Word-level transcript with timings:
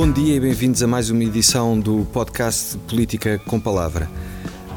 Bom 0.00 0.10
dia 0.10 0.36
e 0.36 0.40
bem-vindos 0.40 0.82
a 0.82 0.86
mais 0.86 1.10
uma 1.10 1.22
edição 1.22 1.78
do 1.78 2.06
podcast 2.10 2.78
Política 2.88 3.38
com 3.38 3.60
Palavra. 3.60 4.10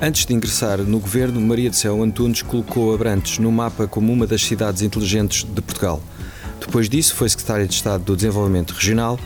Antes 0.02 0.26
de 0.26 0.34
ingressar 0.34 0.80
no 0.80 1.00
governo, 1.00 1.40
Maria 1.40 1.70
de 1.70 1.78
Céu 1.78 2.04
Antunes 2.04 2.42
colocou 2.42 2.94
Abrantes 2.94 3.40
no 3.40 3.50
mapa 3.50 3.88
como 3.88 4.12
uma 4.12 4.28
das 4.28 4.44
cidades 4.44 4.82
inteligentes 4.82 5.46
de 5.46 5.62
Portugal. 5.62 6.04
Depois 6.60 6.90
disso, 6.90 7.16
foi 7.16 7.30
secretária 7.30 7.66
de 7.66 7.74
Estado 7.74 8.04
do 8.04 8.18
Desenvolvimento 8.18 8.72
Regional, 8.72 9.18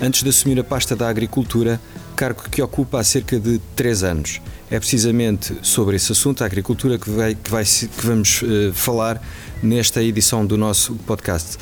antes 0.00 0.22
de 0.22 0.28
assumir 0.28 0.60
a 0.60 0.62
pasta 0.62 0.94
da 0.94 1.08
Agricultura, 1.08 1.80
cargo 2.14 2.44
que 2.48 2.62
ocupa 2.62 3.00
há 3.00 3.02
cerca 3.02 3.40
de 3.40 3.60
três 3.74 4.04
anos. 4.04 4.40
É 4.70 4.78
precisamente 4.78 5.56
sobre 5.62 5.96
esse 5.96 6.12
assunto, 6.12 6.44
a 6.44 6.46
agricultura, 6.46 6.96
que, 6.96 7.10
vai, 7.10 7.34
que, 7.34 7.50
vai, 7.50 7.64
que 7.64 8.06
vamos 8.06 8.40
uh, 8.42 8.72
falar 8.72 9.20
nesta 9.60 10.00
edição 10.00 10.46
do 10.46 10.56
nosso 10.56 10.94
podcast. 11.08 11.58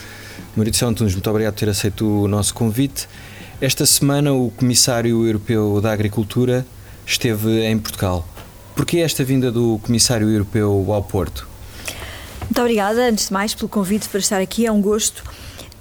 Maria 0.55 0.73
de 0.73 0.77
Céu 0.77 0.89
Antunes, 0.89 1.15
muito 1.15 1.31
obrigado 1.31 1.55
por 1.55 1.61
ter 1.61 1.71
aceito 1.71 2.25
o 2.25 2.29
nosso 2.29 2.53
convite. 2.53 3.09
Esta 3.61 3.85
semana, 3.85 4.33
o 4.33 4.53
Comissário 4.53 5.27
Europeu 5.27 5.81
da 5.81 5.93
Agricultura 5.93 6.65
esteve 7.05 7.67
em 7.67 7.77
Portugal. 7.77 8.25
Por 8.77 8.87
que 8.87 9.01
esta 9.01 9.25
vinda 9.25 9.51
do 9.51 9.81
Comissário 9.83 10.31
Europeu 10.31 10.87
ao 10.93 11.03
Porto? 11.03 11.49
Muito 12.43 12.61
obrigada, 12.61 13.09
antes 13.09 13.27
de 13.27 13.33
mais, 13.33 13.57
pelo 13.57 13.69
convite 13.69 14.09
para 14.09 14.21
estar 14.21 14.41
aqui, 14.41 14.65
é 14.65 14.71
um 14.71 14.81
gosto. 14.81 15.25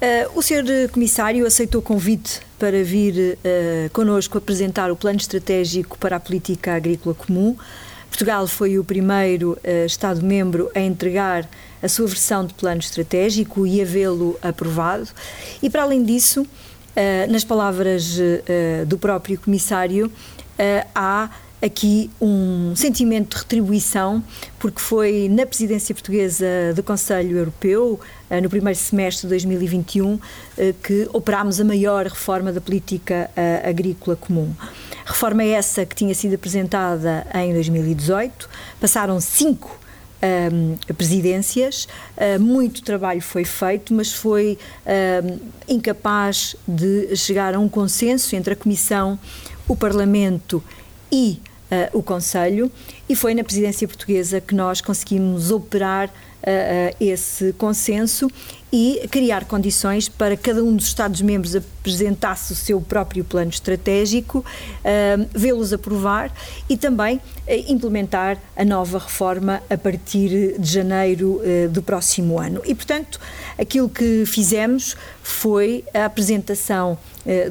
Uh, 0.02 0.40
o 0.40 0.42
Sr. 0.42 0.90
Comissário 0.92 1.46
aceitou 1.46 1.80
o 1.80 1.84
convite 1.84 2.40
para 2.58 2.84
vir 2.84 3.38
uh, 3.38 3.90
connosco 3.94 4.40
apresentar 4.40 4.90
o 4.90 4.96
Plano 4.96 5.18
Estratégico 5.18 6.00
para 6.00 6.16
a 6.16 6.20
Política 6.20 6.74
Agrícola 6.74 7.14
Comum. 7.14 7.56
Portugal 8.10 8.48
foi 8.48 8.80
o 8.80 8.84
primeiro 8.84 9.52
uh, 9.52 9.86
Estado-membro 9.86 10.72
a 10.74 10.80
entregar 10.80 11.48
a 11.84 11.88
sua 11.88 12.08
versão 12.08 12.44
de 12.44 12.56
plano 12.56 12.80
estratégico 12.80 13.68
e 13.68 13.80
a 13.84 13.86
vê-lo 13.86 14.36
aprovado. 14.42 15.08
E, 15.62 15.70
para 15.70 15.84
além 15.84 16.04
disso, 16.04 16.48
nas 17.30 17.44
palavras 17.44 18.18
do 18.88 18.98
próprio 18.98 19.40
Comissário, 19.40 20.12
há 20.96 21.30
aqui 21.62 22.10
um 22.22 22.76
sentimento 22.76 23.36
de 23.36 23.42
retribuição, 23.42 24.24
porque 24.60 24.80
foi 24.80 25.28
na 25.30 25.46
presidência 25.46 25.94
portuguesa 25.94 26.46
do 26.76 26.84
Conselho 26.84 27.38
Europeu, 27.38 28.00
eh, 28.30 28.40
no 28.40 28.50
primeiro 28.50 28.78
semestre 28.78 29.24
de 29.24 29.30
2021, 29.30 30.20
eh, 30.58 30.74
que 30.84 31.10
operámos 31.14 31.60
a 31.60 31.64
maior 31.64 32.06
reforma 32.06 32.52
da 32.52 32.62
política 32.62 33.30
eh, 33.36 33.64
agrícola 33.68 34.16
comum. 34.16 34.54
Reforma 35.06 35.44
essa 35.44 35.86
que 35.86 35.96
tinha 35.96 36.14
sido 36.14 36.36
apresentada 36.36 37.26
em 37.34 37.54
2018, 37.54 38.48
passaram 38.80 39.20
cinco 39.20 39.80
um, 40.22 40.78
presidências, 40.94 41.88
uh, 42.18 42.40
muito 42.40 42.82
trabalho 42.82 43.22
foi 43.22 43.46
feito, 43.46 43.94
mas 43.94 44.14
foi 44.14 44.58
um, 44.86 45.40
incapaz 45.68 46.56
de 46.68 47.16
chegar 47.16 47.54
a 47.54 47.60
um 47.60 47.70
consenso 47.70 48.36
entre 48.36 48.54
a 48.54 48.56
Comissão, 48.56 49.20
o 49.68 49.76
Parlamento 49.76 50.64
e 51.12 51.40
uh, 51.72 51.98
o 51.98 52.02
Conselho, 52.02 52.72
e 53.08 53.16
foi 53.16 53.34
na 53.34 53.44
presidência 53.44 53.88
portuguesa 53.88 54.42
que 54.42 54.56
nós 54.56 54.82
conseguimos 54.82 55.52
operar 55.52 56.10
uh, 56.10 56.96
esse 57.00 57.54
consenso 57.54 58.30
e 58.72 59.08
criar 59.10 59.46
condições 59.46 60.10
para 60.10 60.36
cada 60.36 60.64
um 60.64 60.76
dos 60.76 60.88
Estados-membros 60.88 61.56
apresentasse 61.56 62.52
o 62.52 62.56
seu 62.56 62.82
próprio 62.82 63.24
plano 63.24 63.50
estratégico, 63.50 64.40
uh, 64.40 65.28
vê-los 65.34 65.72
aprovar 65.72 66.32
e 66.70 66.76
também 66.76 67.18
uh, 67.18 67.22
implementar 67.68 68.38
a 68.56 68.66
nova 68.66 69.00
reforma 69.00 69.62
a 69.70 69.78
partir 69.78 70.60
de 70.60 70.70
janeiro 70.70 71.42
uh, 71.42 71.70
do 71.70 71.82
próximo 71.82 72.40
ano. 72.40 72.62
E, 72.66 72.76
portanto, 72.76 73.20
aquilo 73.58 73.88
que 73.88 74.26
fizemos 74.26 74.98
foi 75.28 75.84
a 75.94 76.06
apresentação 76.06 76.98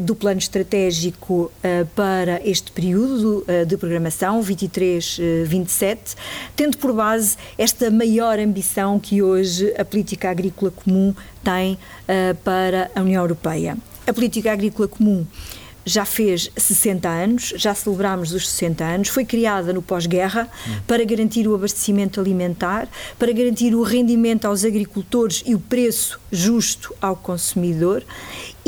do 0.01 0.15
plano 0.15 0.39
estratégico 0.39 1.53
para 1.95 2.41
este 2.43 2.73
período 2.73 3.45
de 3.67 3.77
programação, 3.77 4.43
23-27, 4.43 6.17
tendo 6.57 6.79
por 6.79 6.95
base 6.95 7.37
esta 7.59 7.91
maior 7.91 8.39
ambição 8.39 8.99
que 8.99 9.23
hoje 9.23 9.75
a 9.77 9.85
política 9.85 10.31
agrícola 10.31 10.71
comum 10.71 11.15
tem 11.43 11.75
uh, 11.75 12.35
para 12.43 12.91
a 12.95 13.01
União 13.01 13.23
Europeia. 13.23 13.77
A 14.07 14.13
política 14.13 14.53
agrícola 14.53 14.89
comum 14.89 15.27
já 15.87 16.05
fez 16.05 16.51
60 16.57 17.09
anos, 17.09 17.55
já 17.57 17.73
celebramos 17.73 18.33
os 18.33 18.49
60 18.49 18.85
anos, 18.85 19.09
foi 19.09 19.25
criada 19.25 19.73
no 19.73 19.81
pós-guerra 19.81 20.49
para 20.85 21.05
garantir 21.05 21.47
o 21.47 21.55
abastecimento 21.55 22.21
alimentar, 22.21 22.89
para 23.17 23.31
garantir 23.33 23.73
o 23.73 23.83
rendimento 23.83 24.47
aos 24.47 24.65
agricultores 24.65 25.45
e 25.47 25.55
o 25.55 25.61
preço 25.61 26.21
justo 26.33 26.93
ao 27.01 27.15
consumidor. 27.15 28.03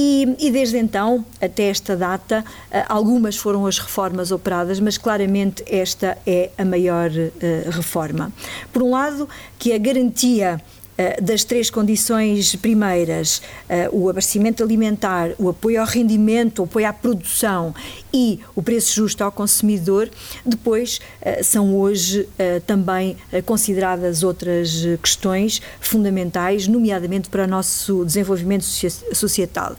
E, 0.00 0.36
e 0.38 0.48
desde 0.52 0.78
então, 0.78 1.26
até 1.42 1.64
esta 1.64 1.96
data, 1.96 2.44
uh, 2.70 2.84
algumas 2.88 3.36
foram 3.36 3.66
as 3.66 3.80
reformas 3.80 4.30
operadas, 4.30 4.78
mas 4.78 4.96
claramente 4.96 5.64
esta 5.66 6.16
é 6.24 6.50
a 6.56 6.64
maior 6.64 7.10
uh, 7.10 7.70
reforma. 7.70 8.32
Por 8.72 8.80
um 8.80 8.90
lado, 8.92 9.28
que 9.58 9.72
a 9.72 9.78
garantia 9.78 10.60
eh, 10.60 10.77
das 11.22 11.44
três 11.44 11.70
condições 11.70 12.56
primeiras, 12.56 13.40
eh, 13.68 13.88
o 13.92 14.08
abastecimento 14.08 14.64
alimentar, 14.64 15.30
o 15.38 15.48
apoio 15.48 15.80
ao 15.80 15.86
rendimento, 15.86 16.60
o 16.60 16.64
apoio 16.64 16.88
à 16.88 16.92
produção 16.92 17.72
e 18.12 18.40
o 18.54 18.62
preço 18.62 18.94
justo 18.94 19.22
ao 19.22 19.30
consumidor, 19.30 20.08
depois 20.44 21.00
eh, 21.20 21.42
são 21.42 21.76
hoje 21.76 22.28
também 22.66 23.16
consideradas 23.44 24.22
outras 24.22 24.84
questões 25.02 25.60
fundamentais, 25.80 26.66
nomeadamente 26.66 27.28
para 27.28 27.44
o 27.44 27.46
nosso 27.46 28.04
desenvolvimento 28.04 28.64
societal. 29.12 29.76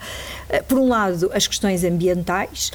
Por 0.68 0.78
um 0.80 0.88
lado, 0.88 1.30
as 1.34 1.48
questões 1.48 1.84
ambientais, 1.84 2.72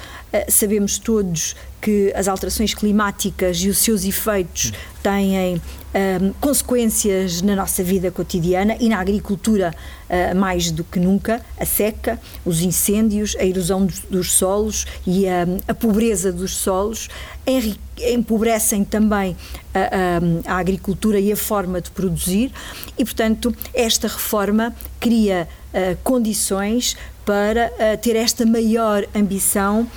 sabemos 0.49 0.97
todos 0.97 1.55
que 1.85 2.11
as 2.15 2.27
alterações 2.27 2.73
climáticas 2.73 3.57
e 3.57 3.69
os 3.69 3.77
seus 3.77 4.05
efeitos 4.05 4.73
têm 5.03 5.61
um, 5.95 6.33
consequências 6.41 7.43
na 7.43 7.55
nossa 7.55 7.83
vida 7.83 8.09
cotidiana 8.09 8.75
e 8.79 8.89
na 8.89 8.99
agricultura 8.99 9.71
uh, 10.09 10.35
mais 10.35 10.71
do 10.71 10.83
que 10.83 10.99
nunca, 10.99 11.41
a 11.59 11.65
seca, 11.65 12.19
os 12.45 12.61
incêndios, 12.61 13.35
a 13.37 13.45
erosão 13.45 13.85
dos, 13.85 13.99
dos 14.01 14.31
solos 14.33 14.85
e 15.05 15.27
a, 15.27 15.45
a, 15.67 15.73
pobreza 15.73 16.31
dos 16.31 16.55
solos 16.55 17.09
empobrecem 17.97 18.83
também 18.83 19.35
a, 19.73 20.49
a, 20.49 20.55
a 20.55 20.57
agricultura 20.57 21.19
e 21.19 21.31
a 21.31 21.37
forma 21.37 21.79
de 21.79 21.91
produzir 21.91 22.51
e, 22.97 23.03
portanto, 23.03 23.55
esta 23.73 24.07
reforma 24.07 24.75
cria 24.99 25.47
uh, 25.73 25.97
condições 26.03 26.97
para 27.25 27.71
uh, 27.71 27.97
ter 27.97 28.15
esta 28.15 28.45
maior 28.45 29.05
ambição 29.15 29.87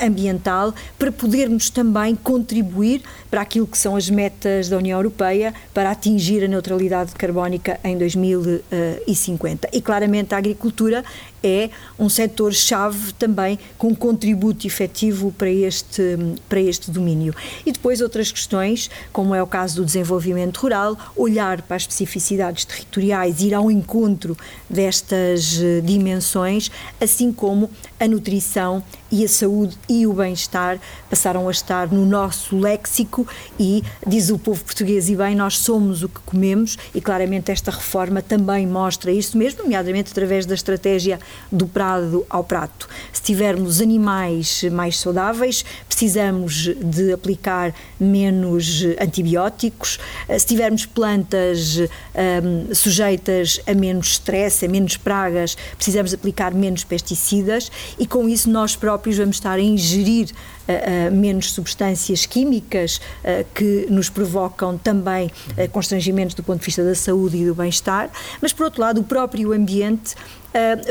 ambiental, 0.00 0.74
para 0.98 1.10
podermos 1.10 1.70
também 1.70 2.14
contribuir 2.14 3.02
para 3.30 3.40
aquilo 3.40 3.66
que 3.66 3.76
são 3.76 3.96
as 3.96 4.08
metas 4.08 4.68
da 4.68 4.76
União 4.76 4.98
Europeia 4.98 5.52
para 5.72 5.90
atingir 5.90 6.44
a 6.44 6.48
neutralidade 6.48 7.12
carbónica 7.12 7.78
em 7.82 7.98
2050. 7.98 9.68
E 9.72 9.80
claramente 9.80 10.34
a 10.34 10.38
agricultura 10.38 11.04
é 11.44 11.68
um 11.98 12.08
setor-chave 12.08 13.12
também 13.14 13.58
com 13.76 13.94
contributo 13.94 14.66
efetivo 14.66 15.30
para 15.32 15.50
este, 15.50 16.16
para 16.48 16.60
este 16.60 16.90
domínio. 16.90 17.34
E 17.66 17.70
depois 17.70 18.00
outras 18.00 18.32
questões, 18.32 18.90
como 19.12 19.34
é 19.34 19.42
o 19.42 19.46
caso 19.46 19.76
do 19.76 19.84
desenvolvimento 19.84 20.58
rural, 20.58 20.96
olhar 21.14 21.60
para 21.62 21.76
as 21.76 21.82
especificidades 21.82 22.64
territoriais, 22.64 23.42
ir 23.42 23.52
ao 23.52 23.70
encontro 23.70 24.36
destas 24.70 25.60
eh, 25.60 25.80
dimensões, 25.82 26.70
assim 26.98 27.30
como 27.30 27.70
a 28.00 28.08
nutrição 28.08 28.82
e 29.10 29.24
a 29.24 29.28
saúde 29.28 29.63
e 29.88 30.06
o 30.06 30.12
bem-estar 30.12 30.78
passaram 31.08 31.48
a 31.48 31.50
estar 31.50 31.88
no 31.90 32.04
nosso 32.04 32.58
léxico 32.58 33.26
e, 33.58 33.82
diz 34.06 34.30
o 34.30 34.38
povo 34.38 34.62
português 34.64 35.08
e 35.08 35.16
bem, 35.16 35.34
nós 35.34 35.58
somos 35.58 36.02
o 36.02 36.08
que 36.08 36.20
comemos 36.20 36.76
e 36.94 37.00
claramente 37.00 37.50
esta 37.50 37.70
reforma 37.70 38.22
também 38.22 38.66
mostra 38.66 39.10
isso 39.10 39.36
mesmo, 39.36 39.62
nomeadamente 39.62 40.10
através 40.10 40.46
da 40.46 40.54
estratégia 40.54 41.18
do 41.50 41.66
prado 41.66 42.26
ao 42.28 42.44
prato. 42.44 42.88
Se 43.12 43.22
tivermos 43.22 43.80
animais 43.80 44.64
mais 44.64 44.98
saudáveis, 44.98 45.64
precisamos 45.88 46.70
de 46.80 47.12
aplicar 47.12 47.74
menos 47.98 48.84
antibióticos, 49.00 49.98
se 50.38 50.46
tivermos 50.46 50.86
plantas 50.86 51.78
um, 51.78 52.74
sujeitas 52.74 53.60
a 53.66 53.74
menos 53.74 54.12
stress, 54.12 54.64
a 54.64 54.68
menos 54.68 54.96
pragas, 54.96 55.56
precisamos 55.76 56.12
aplicar 56.14 56.52
menos 56.54 56.84
pesticidas 56.84 57.70
e 57.98 58.06
com 58.06 58.28
isso 58.28 58.50
nós 58.50 58.76
próprios 58.76 59.16
vamos 59.16 59.36
estar 59.36 59.53
a 59.58 59.62
ingerir 59.62 60.28
uh, 60.30 61.10
uh, 61.10 61.14
menos 61.14 61.52
substâncias 61.52 62.26
químicas 62.26 62.96
uh, 62.96 63.44
que 63.54 63.86
nos 63.90 64.08
provocam 64.08 64.76
também 64.78 65.30
constrangimentos 65.72 66.34
do 66.34 66.42
ponto 66.42 66.60
de 66.60 66.66
vista 66.66 66.84
da 66.84 66.94
saúde 66.94 67.36
e 67.36 67.46
do 67.46 67.54
bem-estar, 67.54 68.10
mas 68.40 68.52
por 68.52 68.64
outro 68.64 68.80
lado 68.80 69.00
o 69.00 69.04
próprio 69.04 69.52
ambiente 69.52 70.14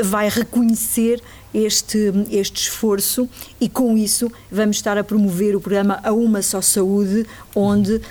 vai 0.02 0.28
reconhecer 0.28 1.22
este, 1.54 2.12
este 2.30 2.68
esforço 2.68 3.26
e 3.58 3.66
com 3.66 3.96
isso 3.96 4.30
vamos 4.50 4.76
estar 4.76 4.98
a 4.98 5.02
promover 5.02 5.56
o 5.56 5.60
programa 5.60 6.00
A 6.02 6.12
Uma 6.12 6.42
Só 6.42 6.60
Saúde, 6.60 7.26
onde 7.54 8.02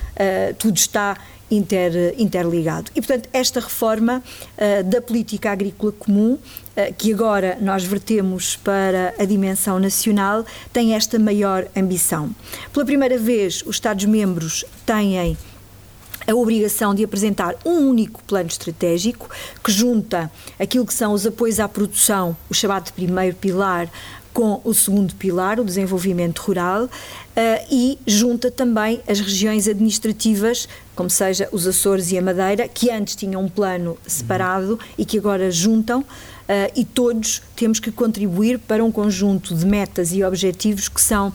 tudo 0.58 0.76
está 0.76 1.16
inter, 1.50 2.14
interligado. 2.18 2.90
E, 2.94 3.00
portanto, 3.00 3.28
esta 3.32 3.60
reforma 3.60 4.22
uh, 4.22 4.84
da 4.84 5.00
política 5.00 5.50
agrícola 5.50 5.92
comum, 5.92 6.34
uh, 6.34 6.94
que 6.96 7.12
agora 7.12 7.58
nós 7.60 7.84
vertemos 7.84 8.56
para 8.56 9.14
a 9.18 9.24
dimensão 9.24 9.78
nacional, 9.78 10.44
tem 10.72 10.94
esta 10.94 11.18
maior 11.18 11.66
ambição. 11.76 12.30
Pela 12.72 12.84
primeira 12.84 13.18
vez, 13.18 13.62
os 13.66 13.76
Estados-membros 13.76 14.64
têm 14.86 15.36
a 16.26 16.34
obrigação 16.34 16.94
de 16.94 17.04
apresentar 17.04 17.54
um 17.64 17.88
único 17.88 18.22
plano 18.24 18.48
estratégico 18.48 19.28
que 19.62 19.70
junta 19.70 20.30
aquilo 20.58 20.86
que 20.86 20.94
são 20.94 21.12
os 21.12 21.26
apoios 21.26 21.60
à 21.60 21.68
produção, 21.68 22.36
o 22.48 22.54
chamado 22.54 22.92
primeiro 22.92 23.36
pilar, 23.36 23.90
com 24.32 24.60
o 24.64 24.74
segundo 24.74 25.14
pilar, 25.14 25.60
o 25.60 25.64
desenvolvimento 25.64 26.40
rural, 26.40 26.90
Uh, 27.34 27.66
e 27.68 27.98
junta 28.06 28.48
também 28.48 29.00
as 29.08 29.18
regiões 29.18 29.66
administrativas, 29.66 30.68
como 30.94 31.10
seja 31.10 31.48
os 31.50 31.66
Açores 31.66 32.12
e 32.12 32.18
a 32.18 32.22
Madeira, 32.22 32.68
que 32.68 32.90
antes 32.90 33.16
tinham 33.16 33.42
um 33.42 33.48
plano 33.48 33.98
separado 34.06 34.78
e 34.96 35.04
que 35.04 35.18
agora 35.18 35.50
juntam 35.50 36.00
uh, 36.02 36.72
e 36.76 36.84
todos 36.84 37.42
temos 37.56 37.80
que 37.80 37.90
contribuir 37.90 38.58
para 38.60 38.84
um 38.84 38.92
conjunto 38.92 39.54
de 39.54 39.66
metas 39.66 40.12
e 40.12 40.22
objetivos 40.22 40.88
que 40.88 41.00
são 41.00 41.28
uh, 41.28 41.32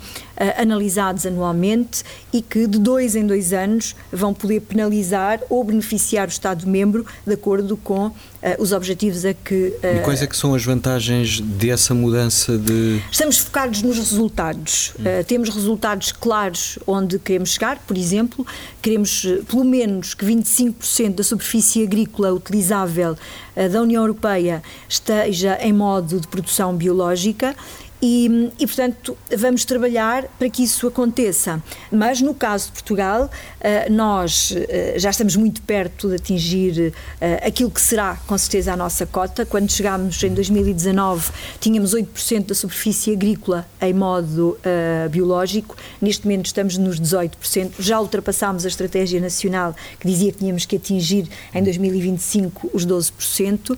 analisados 0.58 1.26
anualmente 1.26 2.04
e 2.32 2.42
que 2.42 2.66
de 2.66 2.80
dois 2.80 3.16
em 3.16 3.28
dois 3.28 3.52
anos 3.52 3.94
vão 4.10 4.34
poder 4.34 4.62
penalizar 4.62 5.42
ou 5.50 5.64
beneficiar 5.66 6.28
o 6.28 6.32
Estado-membro 6.32 7.06
de 7.26 7.34
acordo 7.34 7.76
com 7.76 8.12
os 8.58 8.72
objetivos 8.72 9.26
a 9.26 9.34
que. 9.34 9.74
e 9.84 10.00
quais 10.02 10.22
é 10.22 10.28
que 10.28 10.38
são 10.38 10.56
as 10.56 10.64
vantagens 10.64 11.42
dessa 11.42 11.94
mudança 11.94 12.58
de. 12.58 13.02
Estamos 13.12 13.38
focados 13.38 13.82
nos 13.82 13.98
resultados. 13.98 14.94
Hum. 14.98 15.04
temos 15.28 15.50
resultados 15.50 15.89
claros 16.20 16.78
onde 16.86 17.18
queremos 17.20 17.50
chegar, 17.50 17.80
por 17.88 17.98
exemplo, 17.98 18.46
queremos 18.82 19.26
pelo 19.48 19.64
menos 19.64 20.14
que 20.14 20.26
25% 20.26 21.16
da 21.16 21.24
superfície 21.24 21.84
agrícola 21.84 22.32
utilizável 22.34 23.16
da 23.72 23.82
União 23.82 24.04
Europeia 24.04 24.64
esteja 24.88 25.58
em 25.62 25.74
modo 25.74 26.20
de 26.20 26.28
produção 26.28 26.76
biológica 26.76 27.56
e, 28.02 28.50
e, 28.58 28.66
portanto, 28.66 29.18
vamos 29.38 29.66
trabalhar 29.66 30.24
para 30.40 30.50
que 30.50 30.64
isso 30.64 30.88
aconteça. 30.88 31.62
Mas, 31.92 32.22
no 32.22 32.34
caso 32.34 32.68
de 32.68 32.72
Portugal, 32.72 33.30
eh, 33.60 33.90
nós 33.90 34.54
eh, 34.56 34.94
já 34.98 35.10
estamos 35.10 35.36
muito 35.36 35.62
perto 35.64 36.08
de 36.08 36.16
atingir 36.16 36.94
eh, 37.20 37.44
aquilo 37.46 37.70
que 37.70 37.82
será, 37.82 38.18
com 38.26 38.38
certeza, 38.38 38.72
a 38.72 38.78
nossa 38.78 39.06
cota. 39.06 39.46
Quando 39.46 39.70
chegámos 39.70 40.24
em 40.24 40.34
2019, 40.34 41.30
tínhamos 41.60 41.94
8% 41.94 42.46
da 42.46 42.56
superfície 42.56 43.12
agrícola 43.12 43.68
em 43.82 43.94
modo 43.94 44.58
uh, 44.60 45.10
biológico. 45.10 45.76
Neste 46.02 46.26
momento, 46.26 46.46
estamos 46.46 46.78
nos 46.78 47.00
18%. 47.02 47.72
Já 47.80 48.00
ultrapassámos 48.00 48.66
a 48.66 48.68
estratégia 48.68 49.20
nacional 49.20 49.76
que 50.00 50.08
dizia 50.08 50.32
que 50.32 50.40
tínhamos 50.40 50.66
que 50.66 50.78
atingir 50.78 51.28
em 51.54 51.64
2025 51.64 52.70
os 52.74 52.86
12%. 52.86 53.78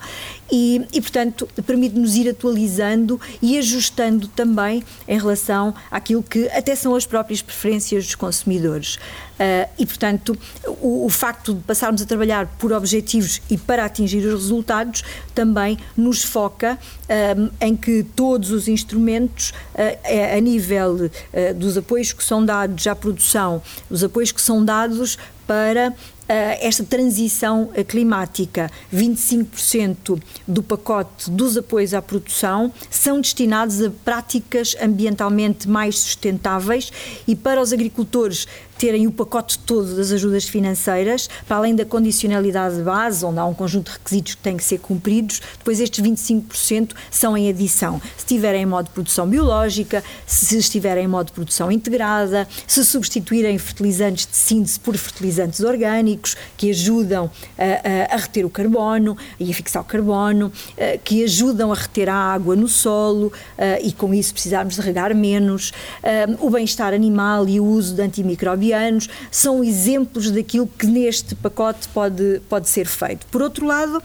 E, 0.52 0.86
e 0.92 1.02
portanto, 1.02 1.48
permite-nos 1.66 2.16
ir 2.16 2.30
atualizando 2.30 3.20
e 3.42 3.58
ajustando 3.58 4.11
também 4.20 4.84
em 5.08 5.18
relação 5.18 5.74
àquilo 5.90 6.24
que 6.24 6.48
até 6.50 6.76
são 6.76 6.96
as 6.96 7.06
próprias 7.06 7.42
preferências 7.42 8.06
dos 8.06 8.16
consumidores. 8.16 8.98
Uh, 9.42 9.68
e, 9.80 9.88
portanto, 9.88 10.38
o, 10.68 11.06
o, 11.06 11.10
facto 11.10 11.56
de 11.56 11.62
passarmos 11.62 12.00
a 12.00 12.06
trabalhar 12.06 12.46
por 12.60 12.72
objetivos 12.72 13.42
e 13.50 13.58
para 13.58 13.86
atingir 13.86 14.20
os 14.20 14.44
resultados 14.44 15.04
também 15.34 15.80
nos 15.98 16.24
foca 16.24 16.78
uh, 16.78 17.52
em 17.60 17.76
que 17.76 18.04
todos 18.16 18.52
os 18.52 18.68
instrumentos, 18.68 19.50
uh, 19.50 20.38
a 20.38 20.40
nível 20.40 21.10
dos 21.56 21.76
apoios 21.76 22.14
que 22.14 22.24
são 22.24 22.46
dados 22.46 22.86
à 22.86 22.96
produção, 22.96 23.64
os 23.90 24.04
apoios 24.04 24.32
que 24.32 24.42
são 24.42 24.64
dados 24.64 25.18
para 25.48 25.94
esta 26.62 26.82
transição 26.86 27.72
climática. 27.90 28.72
25% 28.94 30.22
do 30.48 30.64
pacote 30.64 31.30
dos 31.30 31.58
apoios 31.58 31.94
à 31.94 32.02
produção 32.02 32.72
são 32.90 33.20
destinados 33.20 33.82
a 33.82 33.90
práticas 33.90 34.74
ambientalmente 34.82 35.68
mais 35.68 36.00
sustentáveis 36.00 36.90
e 37.28 37.36
para 37.36 37.62
os 37.62 37.74
agricultores 37.74 38.48
terem 38.82 39.06
o 39.06 39.12
pacote 39.12 39.60
todo 39.60 39.96
das 39.96 40.12
ajudas 40.12 40.46
financeiras, 40.50 41.30
para 41.48 41.58
além 41.58 41.76
da 41.76 41.86
condicionalidade 41.86 42.78
de 42.78 42.82
base, 42.82 43.24
onde 43.24 43.38
há 43.38 43.46
um 43.46 43.54
conjunto 43.54 43.92
de 43.92 43.98
requisitos 44.00 44.34
que 44.34 44.42
têm 44.42 44.58
que 44.58 44.64
ser 44.64 44.80
cumpridos, 44.80 45.40
depois 45.60 45.80
estes 45.80 46.04
25% 46.04 46.94
são 47.12 47.38
em 47.38 47.48
adição. 47.48 48.02
Se 48.18 48.24
estiverem 48.24 48.64
em 48.64 48.66
modo 48.66 48.86
de 48.86 48.92
produção 48.92 49.28
biológica, 49.28 50.04
se 50.26 50.58
estiverem 50.58 51.04
em 51.04 51.08
modo 51.08 51.28
de 51.28 51.34
produção 51.34 51.72
integrada, 51.72 52.48
se 52.66 52.84
substituírem 52.84 53.56
fertilizantes 53.60 54.26
de 54.26 54.36
síntese 54.36 54.80
por 54.80 54.98
fertilizantes 54.98 55.60
orgânicos, 55.60 56.36
que 56.58 56.72
ajudam 56.72 57.30
a, 57.60 58.14
a, 58.14 58.16
a 58.16 58.18
reter 58.18 58.48
o 58.48 58.50
carbono 58.50 59.16
e 59.40 59.52
a 59.52 59.54
fixar 59.54 59.84
o 59.84 59.86
carbono, 59.86 60.52
que 61.04 61.24
ajudam 61.24 61.72
a 61.72 61.76
reter 61.76 62.10
a 62.10 62.16
água 62.16 62.56
no 62.56 62.68
solo 62.68 63.32
e 63.84 63.92
com 63.92 64.12
isso 64.12 64.34
precisarmos 64.34 64.74
de 64.74 64.82
regar 64.82 65.14
menos, 65.14 65.72
o 66.40 66.50
bem-estar 66.50 66.96
animal 66.96 67.48
e 67.48 67.60
o 67.60 67.66
uso 67.66 67.94
de 67.94 68.02
antimicrobianos 68.02 68.71
anos, 68.72 69.10
são 69.30 69.64
exemplos 69.64 70.32
daquilo 70.32 70.68
que 70.68 70.86
neste 70.86 71.36
pacote 71.36 71.88
pode, 71.90 72.42
pode 72.50 72.70
ser 72.70 72.86
feito. 72.86 73.26
Por 73.28 73.42
outro 73.42 73.66
lado, 73.66 74.02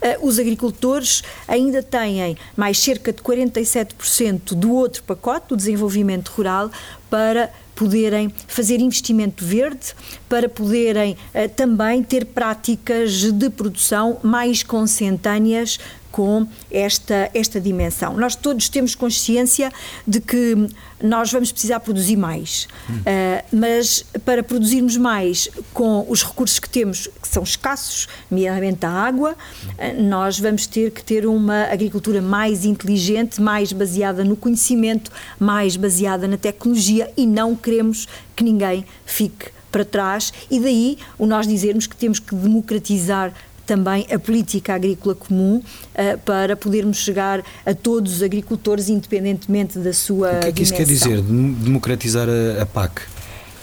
eh, 0.00 0.18
os 0.20 0.38
agricultores 0.38 1.22
ainda 1.46 1.82
têm 1.82 2.36
mais 2.56 2.78
cerca 2.78 3.12
de 3.12 3.22
47% 3.22 4.54
do 4.54 4.72
outro 4.72 5.02
pacote, 5.02 5.48
do 5.48 5.56
desenvolvimento 5.56 6.28
rural, 6.28 6.70
para 7.10 7.50
poderem 7.78 8.32
fazer 8.48 8.80
investimento 8.80 9.44
verde, 9.44 9.94
para 10.28 10.48
poderem 10.48 11.12
uh, 11.12 11.48
também 11.50 12.02
ter 12.02 12.26
práticas 12.26 13.32
de 13.32 13.48
produção 13.48 14.18
mais 14.20 14.64
consentâneas 14.64 15.78
com 16.18 16.48
esta, 16.68 17.30
esta 17.32 17.60
dimensão. 17.60 18.16
Nós 18.16 18.34
todos 18.34 18.68
temos 18.68 18.96
consciência 18.96 19.70
de 20.04 20.20
que 20.20 20.66
nós 21.00 21.30
vamos 21.30 21.52
precisar 21.52 21.78
produzir 21.78 22.16
mais, 22.16 22.66
hum. 22.90 22.94
uh, 22.94 23.56
mas 23.56 24.04
para 24.24 24.42
produzirmos 24.42 24.96
mais 24.96 25.48
com 25.72 26.04
os 26.08 26.24
recursos 26.24 26.58
que 26.58 26.68
temos, 26.68 27.08
que 27.22 27.28
são 27.28 27.44
escassos, 27.44 28.08
nomeadamente 28.28 28.84
a 28.84 28.90
água, 28.90 29.36
uh, 29.36 30.02
nós 30.02 30.40
vamos 30.40 30.66
ter 30.66 30.90
que 30.90 31.04
ter 31.04 31.24
uma 31.24 31.66
agricultura 31.70 32.20
mais 32.20 32.64
inteligente, 32.64 33.40
mais 33.40 33.72
baseada 33.72 34.24
no 34.24 34.34
conhecimento, 34.34 35.12
mais 35.38 35.76
baseada 35.76 36.26
na 36.26 36.36
tecnologia 36.36 37.12
e 37.16 37.28
não 37.28 37.54
queremos 37.54 38.08
que 38.34 38.42
ninguém 38.42 38.84
fique 39.06 39.52
para 39.70 39.84
trás 39.84 40.32
e 40.50 40.58
daí 40.58 40.98
o 41.18 41.26
nós 41.26 41.46
dizermos 41.46 41.86
que 41.86 41.94
temos 41.94 42.18
que 42.18 42.34
democratizar 42.34 43.32
também 43.68 44.06
a 44.10 44.18
política 44.18 44.74
agrícola 44.74 45.14
comum 45.14 45.56
uh, 45.58 46.18
para 46.24 46.56
podermos 46.56 46.96
chegar 46.96 47.44
a 47.66 47.74
todos 47.74 48.14
os 48.14 48.22
agricultores, 48.22 48.88
independentemente 48.88 49.78
da 49.78 49.92
sua 49.92 50.38
O 50.38 50.40
que 50.40 50.46
é 50.46 50.52
que 50.52 50.62
isso 50.62 50.74
quer 50.74 50.86
dizer, 50.86 51.20
democratizar 51.20 52.26
a, 52.28 52.62
a 52.62 52.66
PAC? 52.66 53.02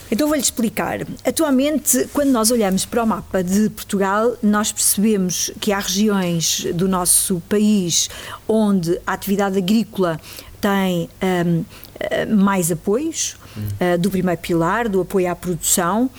Então 0.08 0.28
vou-lhe 0.28 0.42
explicar. 0.42 1.00
Atualmente, 1.24 2.08
quando 2.12 2.30
nós 2.30 2.52
olhamos 2.52 2.86
para 2.86 3.02
o 3.02 3.06
mapa 3.06 3.42
de 3.42 3.68
Portugal, 3.70 4.36
nós 4.40 4.70
percebemos 4.70 5.50
que 5.60 5.72
há 5.72 5.80
regiões 5.80 6.64
do 6.72 6.86
nosso 6.86 7.42
país 7.48 8.08
onde 8.46 9.00
a 9.04 9.14
atividade 9.14 9.58
agrícola 9.58 10.20
tem 10.60 11.08
um, 11.20 11.64
eh, 11.98 12.26
mais 12.26 12.70
apoios, 12.70 13.36
uh, 13.56 13.98
do 13.98 14.10
primeiro 14.10 14.40
pilar, 14.40 14.88
do 14.88 15.00
apoio 15.00 15.30
à 15.30 15.34
produção, 15.34 16.10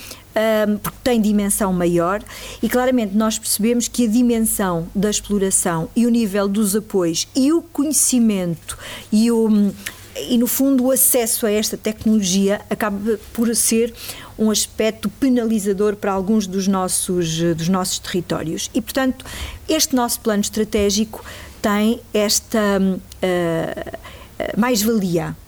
porque 0.82 0.98
tem 1.03 1.22
dimensão 1.22 1.74
maior 1.74 2.22
e 2.62 2.70
claramente 2.70 3.15
nós 3.15 3.39
percebemos 3.39 3.88
que 3.88 4.06
a 4.06 4.10
dimensão 4.10 4.88
da 4.94 5.10
exploração 5.10 5.89
e 5.96 6.06
o 6.06 6.10
nível 6.10 6.48
dos 6.48 6.75
apoios 6.75 7.27
e 7.36 7.51
o 7.51 7.62
conhecimento 7.62 8.77
e 9.12 9.32
o 9.32 9.72
e 10.29 10.38
no 10.38 10.48
fundo 10.48 10.86
o 10.86 10.91
acesso 10.91 11.46
a 11.46 11.51
esta 11.51 11.77
tecnologia 11.77 12.62
acaba 12.70 13.20
por 13.34 13.56
ser 13.56 13.94
um 14.38 14.50
aspecto 14.50 15.10
penalizador 15.10 15.96
para 15.96 16.12
alguns 16.12 16.48
dos 16.48 16.67
nossos 16.67 17.39
dos 17.56 17.70
nossos 17.70 18.00
territórios. 18.00 18.70
E 18.74 18.82
portanto 18.82 19.25
este 19.67 19.96
nosso 19.96 20.20
plano 20.22 20.41
estratégico 20.41 21.24
tem 21.62 22.00
esta 22.13 22.60
uh, 22.79 23.98
mais-valia 24.58 25.36
eh, 25.36 25.46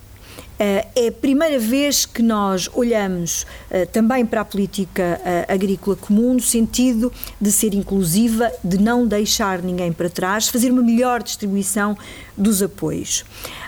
é 0.60 1.08
a 1.08 1.12
primeira 1.12 1.58
vez 1.58 2.06
que 2.06 2.22
nós 2.22 2.70
olhamos 2.74 3.48
eh, 3.72 3.86
também 3.86 4.26
para 4.26 4.42
a 4.42 4.46
política 4.46 5.22
eh, 5.24 5.46
agrícola 5.48 5.96
comum 5.96 6.34
no 6.34 6.42
sentido 6.42 7.12
de 7.40 7.50
ser 7.52 7.74
inclusiva, 7.74 8.52
de 8.62 8.78
não 8.78 9.08
deixar 9.08 9.62
ninguém 9.62 9.94
para 9.94 10.10
trás, 10.10 10.50
fazer 10.50 10.72
uma 10.72 10.82
melhor 10.82 11.24
distribuição 11.24 11.98
dos 12.38 12.62
apoios. 12.62 13.24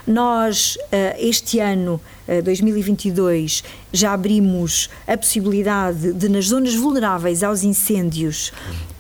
Nós, 0.06 0.78
este 1.20 1.60
ano, 1.60 2.02
2022, 2.44 3.64
já 3.94 4.14
abrimos 4.14 4.90
a 5.06 5.16
possibilidade 5.16 6.14
de, 6.14 6.28
nas 6.28 6.46
zonas 6.48 6.74
vulneráveis 6.74 7.44
aos 7.44 7.64
incêndios, 7.64 8.52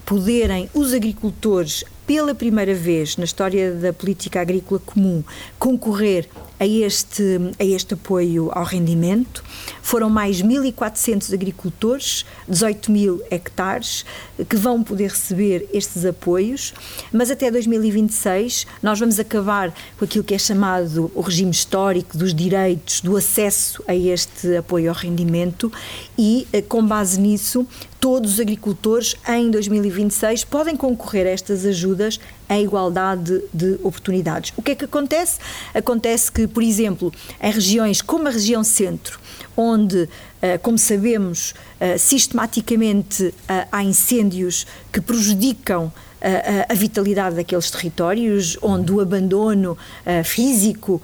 poderem 0.05 0.69
os 0.73 0.93
agricultores 0.93 1.83
pela 2.11 2.35
primeira 2.35 2.75
vez 2.75 3.15
na 3.15 3.23
história 3.23 3.71
da 3.71 3.93
política 3.93 4.41
agrícola 4.41 4.81
comum, 4.85 5.23
concorrer 5.57 6.27
a 6.59 6.67
este, 6.67 7.23
a 7.57 7.63
este 7.63 7.93
apoio 7.93 8.51
ao 8.51 8.65
rendimento. 8.65 9.41
Foram 9.81 10.09
mais 10.09 10.43
1.400 10.43 11.33
agricultores, 11.33 12.25
18 12.49 12.91
mil 12.91 13.21
hectares, 13.31 14.05
que 14.47 14.57
vão 14.57 14.83
poder 14.83 15.09
receber 15.09 15.67
estes 15.73 16.03
apoios, 16.03 16.73
mas 17.13 17.31
até 17.31 17.49
2026 17.49 18.67
nós 18.83 18.99
vamos 18.99 19.17
acabar 19.17 19.73
com 19.97 20.03
aquilo 20.03 20.23
que 20.23 20.35
é 20.35 20.37
chamado 20.37 21.09
o 21.15 21.21
regime 21.21 21.51
histórico 21.51 22.17
dos 22.17 22.35
direitos, 22.35 22.99
do 22.99 23.15
acesso 23.15 23.81
a 23.87 23.95
este 23.95 24.57
apoio 24.57 24.89
ao 24.89 24.95
rendimento 24.95 25.71
e, 26.17 26.45
eh, 26.51 26.61
com 26.61 26.85
base 26.85 27.19
nisso, 27.19 27.65
todos 27.99 28.33
os 28.33 28.39
agricultores 28.39 29.15
em 29.29 29.49
2026 29.49 30.43
podem 30.43 30.75
concorrer 30.75 31.27
a 31.27 31.29
estas 31.29 31.65
ajudas 31.65 32.00
em 32.49 32.63
igualdade 32.63 33.41
de 33.53 33.79
oportunidades. 33.83 34.53
O 34.57 34.61
que 34.61 34.71
é 34.71 34.75
que 34.75 34.85
acontece? 34.85 35.39
Acontece 35.73 36.31
que, 36.31 36.47
por 36.47 36.63
exemplo, 36.63 37.11
em 37.41 37.51
regiões 37.51 38.01
como 38.01 38.27
a 38.27 38.31
região 38.31 38.63
centro, 38.63 39.19
onde, 39.55 40.09
eh, 40.41 40.57
como 40.57 40.77
sabemos, 40.77 41.53
eh, 41.79 41.97
sistematicamente 41.97 43.33
eh, 43.47 43.67
há 43.71 43.83
incêndios 43.83 44.65
que 44.91 44.99
prejudicam 44.99 45.91
a, 46.21 46.71
a, 46.71 46.75
vitalidade 46.75 47.35
daqueles 47.35 47.71
territórios, 47.71 48.57
onde 48.61 48.91
o 48.91 48.99
abandono 48.99 49.71
uh, 50.05 50.23
físico, 50.23 51.01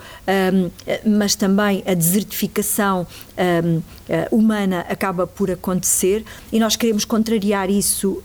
um, 0.53 0.69
mas 1.17 1.35
também 1.35 1.83
a 1.85 1.93
desertificação 1.93 3.07
um, 3.37 3.77
uh, 3.77 3.83
humana 4.31 4.85
acaba 4.89 5.25
por 5.25 5.49
acontecer 5.49 6.23
e 6.51 6.59
nós 6.59 6.75
queremos 6.75 7.03
contrariar 7.03 7.69
isso 7.69 8.13
uh, 8.13 8.23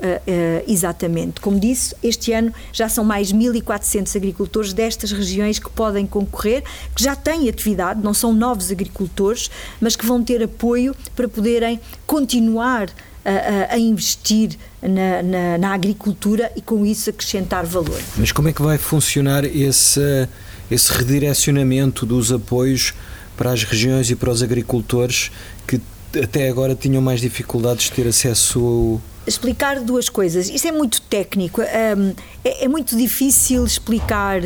exatamente. 0.68 1.40
Como 1.40 1.58
disse, 1.58 1.94
este 2.02 2.32
ano 2.32 2.52
já 2.72 2.88
são 2.88 3.04
mais 3.04 3.32
1.400 3.32 4.14
agricultores 4.16 4.72
destas 4.72 5.12
regiões 5.12 5.58
que 5.58 5.70
podem 5.70 6.06
concorrer, 6.06 6.62
que 6.94 7.02
já 7.02 7.16
têm 7.16 7.48
atividade, 7.48 8.02
não 8.02 8.12
são 8.12 8.32
novos 8.32 8.70
agricultores, 8.70 9.50
mas 9.80 9.96
que 9.96 10.04
vão 10.04 10.22
ter 10.22 10.42
apoio 10.42 10.94
para 11.16 11.28
poderem 11.28 11.80
continuar 12.06 12.88
a, 13.24 13.74
a 13.74 13.78
investir 13.78 14.56
na, 14.80 15.22
na, 15.22 15.58
na, 15.58 15.74
agricultura 15.74 16.50
e 16.56 16.60
com 16.60 16.84
isso 16.84 17.10
acrescentar 17.10 17.64
valor. 17.64 18.00
Mas 18.16 18.32
como 18.32 18.48
é 18.48 18.52
que 18.52 18.62
vai 18.62 18.78
funcionar 18.78 19.44
esse, 19.44 20.28
esse 20.70 20.92
redirecionamento 20.92 22.04
dos 22.04 22.32
apoios 22.32 22.94
para 23.36 23.52
as 23.52 23.62
regiões 23.64 24.10
e 24.10 24.16
para 24.16 24.30
os 24.30 24.42
agricultores 24.42 25.30
que 25.66 25.80
até 26.22 26.48
agora 26.48 26.74
tinham 26.74 27.00
mais 27.00 27.20
dificuldades 27.20 27.86
de 27.86 27.92
ter 27.92 28.06
acesso 28.06 28.60
ao 28.60 29.12
explicar 29.26 29.80
duas 29.80 30.08
coisas. 30.08 30.48
Isto 30.48 30.68
é 30.68 30.72
muito 30.72 31.00
técnico. 31.02 31.60
Um, 31.60 32.14
é, 32.44 32.64
é, 32.64 32.68
muito 32.68 32.96
difícil 32.96 33.64
explicar 33.64 34.40
uh, 34.40 34.44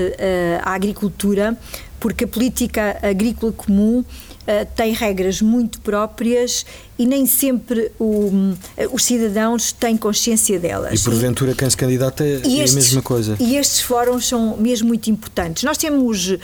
a 0.62 0.74
agricultura 0.74 1.56
porque 1.98 2.24
a 2.24 2.28
política 2.28 2.98
agrícola 3.02 3.52
comum 3.52 4.04
uh, 4.46 4.66
tem 4.74 4.92
regras 4.92 5.42
muito 5.42 5.80
próprias 5.80 6.64
e 6.98 7.04
nem 7.04 7.26
sempre 7.26 7.92
o, 7.98 8.54
eh, 8.76 8.88
os 8.90 9.04
cidadãos 9.04 9.72
têm 9.72 9.96
consciência 9.96 10.58
delas. 10.58 10.98
E 10.98 11.04
porventura 11.04 11.54
quem 11.54 11.68
se 11.68 11.76
candidata 11.76 12.24
é 12.24 12.36
estes, 12.36 12.72
a 12.72 12.74
mesma 12.74 13.02
coisa. 13.02 13.36
E 13.38 13.56
estes 13.56 13.80
fóruns 13.82 14.26
são 14.26 14.56
mesmo 14.56 14.88
muito 14.88 15.10
importantes. 15.10 15.62
Nós 15.62 15.76
temos 15.76 16.28
uh, 16.28 16.38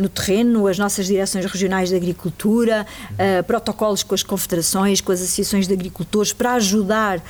no 0.00 0.08
terreno 0.08 0.66
as 0.66 0.78
nossas 0.78 1.06
direções 1.06 1.44
regionais 1.44 1.90
de 1.90 1.96
agricultura, 1.96 2.86
uh, 3.12 3.44
protocolos 3.44 4.02
com 4.02 4.14
as 4.14 4.22
confederações, 4.22 5.00
com 5.00 5.12
as 5.12 5.20
associações 5.20 5.66
de 5.66 5.74
agricultores 5.74 6.32
para 6.32 6.54
ajudar 6.54 7.18
uh, 7.18 7.22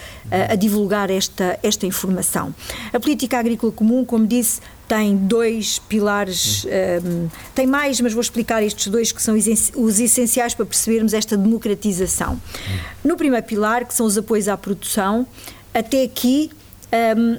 a 0.50 0.54
divulgar 0.54 1.10
esta, 1.10 1.58
esta 1.62 1.84
informação. 1.84 2.54
A 2.92 3.00
política 3.00 3.38
agrícola 3.38 3.72
comum, 3.72 4.04
como 4.04 4.26
disse, 4.26 4.60
tem 4.88 5.14
dois 5.16 5.78
pilares, 5.78 6.64
um, 7.04 7.28
tem 7.54 7.66
mais, 7.66 8.00
mas 8.00 8.14
vou 8.14 8.22
explicar 8.22 8.62
estes 8.62 8.88
dois 8.88 9.12
que 9.12 9.22
são 9.22 9.36
os 9.36 10.00
essenciais 10.00 10.54
para 10.54 10.64
percebermos 10.64 11.12
esta 11.12 11.36
democratização. 11.36 12.40
No 13.04 13.16
primeiro 13.16 13.46
pilar, 13.46 13.84
que 13.84 13.92
são 13.92 14.06
os 14.06 14.16
apoios 14.16 14.48
à 14.48 14.56
produção, 14.56 15.26
até 15.74 16.02
aqui 16.02 16.50
um, 17.16 17.38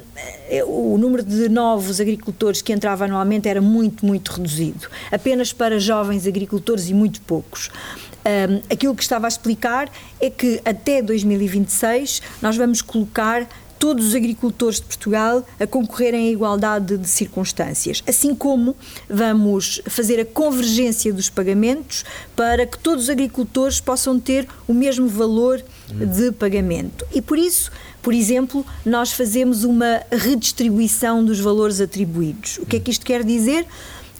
o 0.68 0.98
número 0.98 1.24
de 1.24 1.50
novos 1.50 2.00
agricultores 2.00 2.62
que 2.62 2.72
entrava 2.72 3.06
anualmente 3.06 3.50
era 3.50 3.60
muito, 3.60 4.06
muito 4.06 4.32
reduzido. 4.32 4.88
Apenas 5.12 5.52
para 5.52 5.80
jovens 5.80 6.28
agricultores 6.28 6.88
e 6.88 6.94
muito 6.94 7.20
poucos. 7.22 7.72
Um, 8.20 8.62
aquilo 8.72 8.94
que 8.94 9.02
estava 9.02 9.26
a 9.26 9.30
explicar 9.30 9.90
é 10.22 10.30
que 10.30 10.62
até 10.64 11.02
2026 11.02 12.22
nós 12.42 12.56
vamos 12.58 12.82
colocar 12.82 13.48
todos 13.80 14.08
os 14.08 14.16
agricultores 14.16 14.82
de 14.82 14.84
Portugal 14.84 15.48
a 15.60 15.66
concorrerem 15.66 16.28
em 16.28 16.34
igualdade 16.34 16.98
de 16.98 17.08
circunstâncias, 17.08 18.04
assim 18.06 18.36
como 18.36 18.76
vamos 19.10 19.82
fazer 19.88 20.20
a 20.20 20.26
convergência 20.26 21.14
dos 21.14 21.30
pagamentos 21.30 22.04
para 22.36 22.66
que 22.66 22.78
todos 22.78 23.06
os 23.06 23.10
agricultores 23.10 23.80
possam 23.80 24.20
ter 24.20 24.48
o 24.68 24.74
mesmo 24.74 25.08
valor 25.08 25.64
de 25.90 26.32
pagamento. 26.34 27.06
E 27.14 27.22
por 27.22 27.38
isso, 27.38 27.72
por 28.02 28.14
exemplo, 28.14 28.66
nós 28.86 29.12
fazemos 29.12 29.64
uma 29.64 30.02
redistribuição 30.12 31.24
dos 31.24 31.40
valores 31.40 31.80
atribuídos. 31.80 32.58
O 32.58 32.66
que 32.66 32.76
é 32.76 32.80
que 32.80 32.92
isto 32.92 33.06
quer 33.06 33.24
dizer? 33.24 33.66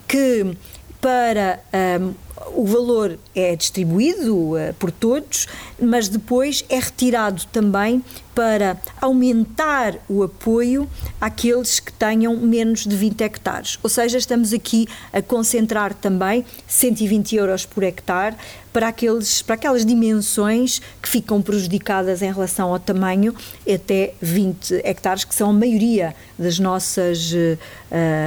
Que 0.08 0.56
para 1.02 1.60
um, 2.02 2.14
o 2.54 2.66
valor 2.66 3.18
é 3.36 3.56
distribuído 3.56 4.36
uh, 4.36 4.74
por 4.78 4.92
todos, 4.92 5.48
mas 5.82 6.08
depois 6.08 6.66
é 6.70 6.80
retirado 6.80 7.44
também 7.52 8.04
para 8.34 8.78
aumentar 9.02 9.96
o 10.08 10.24
apoio 10.24 10.90
àqueles 11.20 11.80
que 11.80 11.92
tenham 11.92 12.36
menos 12.38 12.86
de 12.86 12.96
20 12.96 13.22
hectares. 13.22 13.80
Ou 13.84 13.90
seja, 13.90 14.18
estamos 14.18 14.54
aqui 14.54 14.88
a 15.12 15.22
concentrar 15.22 15.94
também 15.94 16.46
120 16.68 17.36
euros 17.36 17.66
por 17.66 17.84
hectare 17.84 18.36
para, 18.72 18.90
aqueles, 18.90 19.42
para 19.42 19.56
aquelas 19.56 19.86
dimensões 19.86 20.82
que 21.02 21.10
ficam 21.10 21.42
prejudicadas 21.42 22.22
em 22.22 22.32
relação 22.32 22.72
ao 22.72 22.80
tamanho 22.80 23.34
até 23.68 24.14
20 24.22 24.82
hectares, 24.84 25.24
que 25.24 25.34
são 25.34 25.50
a 25.50 25.54
maioria 25.54 26.16
das 26.38 26.60
nossas 26.60 27.32
uh, 27.34 27.58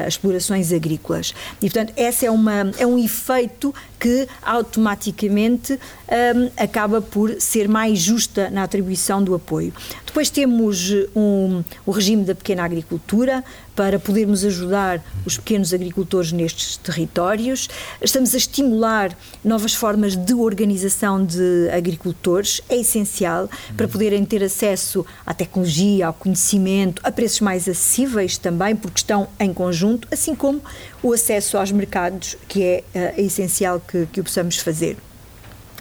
explorações 0.07 0.73
agrícolas. 0.73 1.33
E, 1.61 1.71
portanto, 1.71 1.93
esse 1.97 2.27
é, 2.27 2.31
uma, 2.31 2.73
é 2.77 2.87
um 2.87 2.99
efeito 2.99 3.75
que 3.99 4.29
automaticamente 4.43 5.75
um, 5.75 6.51
acaba 6.57 7.01
por 7.01 7.41
ser 7.41 7.69
mais 7.69 8.01
justa 8.01 8.51
na 8.51 8.65
atribuição 8.65 9.23
do 9.23 9.35
apoio. 9.35 9.73
Depois 10.05 10.31
temos 10.31 10.91
um, 11.15 11.63
o 11.87 11.91
regime 11.91 12.25
da 12.25 12.35
pequena 12.35 12.65
agricultura, 12.65 13.45
para 13.75 13.99
podermos 13.99 14.45
ajudar 14.45 15.03
os 15.25 15.37
pequenos 15.37 15.73
agricultores 15.73 16.33
nestes 16.33 16.77
territórios. 16.77 17.69
Estamos 18.01 18.35
a 18.35 18.37
estimular 18.37 19.17
novas 19.45 19.75
formas 19.75 20.15
de 20.15 20.35
organização 20.35 21.25
de 21.25 21.71
agricultores, 21.71 22.61
é 22.69 22.77
essencial 22.77 23.49
para 23.77 23.89
poderem 23.89 24.25
ter 24.25 24.43
acesso 24.43 25.05
à 25.25 25.33
tecnologia, 25.33 26.07
ao 26.07 26.13
conhecimento, 26.13 27.01
a 27.05 27.11
preços 27.11 27.41
mais 27.41 27.69
acessíveis 27.69 28.37
também, 28.37 28.77
porque 28.77 28.99
estão 28.99 29.29
em 29.41 29.53
conjunto, 29.53 30.07
assim 30.11 30.35
como 30.35 30.61
o 31.03 31.13
acesso 31.13 31.57
aos 31.57 31.73
mercados, 31.73 32.37
que 32.49 32.63
é, 32.63 32.85
é 32.95 33.23
essencial 33.23 33.81
que, 33.81 34.07
que 34.07 34.21
o 34.21 34.25
possamos 34.25 34.59
fazer. 34.59 34.97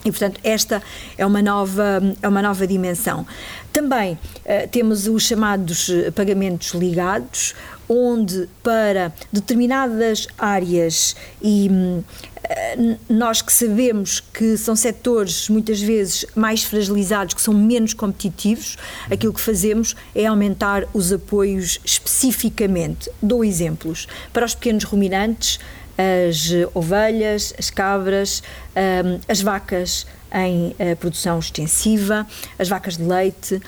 E, 0.04 0.12
portanto, 0.12 0.40
esta 0.44 0.82
é 1.18 1.26
uma 1.26 1.42
nova, 1.42 2.02
é 2.22 2.28
uma 2.28 2.42
nova 2.42 2.66
dimensão. 2.66 3.26
Também 3.72 4.14
uh, 4.14 4.68
temos 4.72 5.08
os 5.08 5.24
chamados 5.24 5.90
pagamentos 6.16 6.74
ligados, 6.74 7.54
onde 7.88 8.48
para 8.64 9.14
determinadas 9.32 10.28
áreas 10.38 11.16
e 11.42 11.70
uh, 11.70 12.98
nós 13.10 13.42
que 13.42 13.52
sabemos 13.52 14.20
que 14.20 14.58
são 14.58 14.76
setores 14.76 15.50
muitas 15.50 15.82
vezes 15.82 16.26
mais 16.36 16.64
fragilizados, 16.64 17.34
que 17.34 17.42
são 17.42 17.54
menos 17.54 17.94
competitivos, 17.94 18.78
aquilo 19.10 19.34
que 19.34 19.42
fazemos 19.42 19.96
é 20.16 20.26
aumentar 20.26 20.88
os 20.94 21.12
apoios 21.12 21.80
especificamente. 21.84 23.10
Dou 23.22 23.44
exemplos. 23.44 24.08
Para 24.34 24.46
os 24.46 24.56
pequenos 24.56 24.84
ruminantes, 24.84 25.60
as 25.98 26.50
ovelhas, 26.74 27.54
as 27.58 27.70
cabras, 27.70 28.42
um, 28.76 29.20
as 29.28 29.42
vacas 29.42 30.06
em 30.34 30.70
uh, 30.70 30.96
produção 30.98 31.40
extensiva, 31.40 32.26
as 32.58 32.70
vacas 32.70 32.98
de 32.98 33.04
leite, 33.04 33.56
uh, 33.56 33.62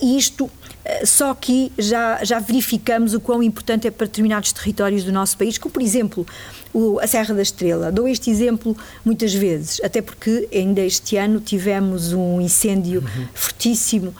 e 0.00 0.16
isto 0.16 0.44
uh, 0.44 0.50
só 1.04 1.34
que 1.34 1.70
já, 1.78 2.24
já 2.24 2.38
verificamos 2.38 3.14
o 3.14 3.20
quão 3.20 3.42
importante 3.42 3.86
é 3.86 3.90
para 3.90 4.06
determinados 4.06 4.52
territórios 4.52 5.04
do 5.04 5.12
nosso 5.12 5.36
país, 5.36 5.58
como 5.58 5.72
por 5.72 5.82
exemplo 5.82 6.26
o, 6.72 6.98
a 6.98 7.06
Serra 7.06 7.34
da 7.34 7.42
Estrela. 7.42 7.92
Dou 7.92 8.08
este 8.08 8.30
exemplo 8.30 8.76
muitas 9.04 9.34
vezes, 9.34 9.80
até 9.84 10.00
porque 10.00 10.48
ainda 10.52 10.80
este 10.80 11.16
ano 11.16 11.40
tivemos 11.40 12.12
um 12.12 12.40
incêndio 12.40 13.00
uhum. 13.00 13.28
fortíssimo 13.34 14.14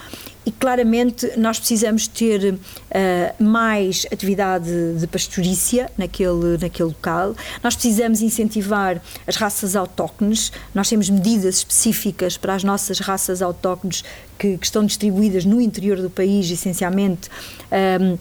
e 0.45 0.51
claramente 0.51 1.33
nós 1.37 1.59
precisamos 1.59 2.07
ter 2.07 2.55
uh, 2.55 3.43
mais 3.43 4.07
atividade 4.13 4.71
de 4.99 5.07
pastorícia 5.07 5.91
naquele, 5.97 6.59
naquele 6.61 6.89
local, 6.89 7.35
nós 7.63 7.75
precisamos 7.75 8.21
incentivar 8.21 9.01
as 9.27 9.37
raças 9.37 9.77
autóctones, 9.77 10.53
nós 10.75 10.89
temos 10.89 11.09
medidas 11.09 11.59
específicas 11.59 12.37
para 12.37 12.55
as 12.55 12.65
nossas 12.65 12.99
raças 12.99 13.41
autóctones 13.41 14.05
que, 14.39 14.59
que 14.59 14.65
estão 14.65 14.85
distribuídas 14.85 15.45
no 15.45 15.61
interior 15.61 16.01
do 16.01 16.11
país, 16.11 16.51
essencialmente. 16.51 17.29
Um, 17.71 17.77
ehm, 17.77 18.19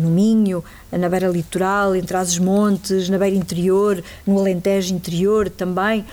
no 0.00 0.08
Minho, 0.08 0.64
na 0.90 1.10
beira 1.10 1.28
litoral, 1.28 1.94
entre 1.94 2.16
as 2.16 2.38
montes, 2.38 3.08
na 3.10 3.18
beira 3.18 3.36
interior, 3.36 4.02
no 4.26 4.38
Alentejo 4.38 4.94
interior 4.94 5.50
também. 5.50 6.06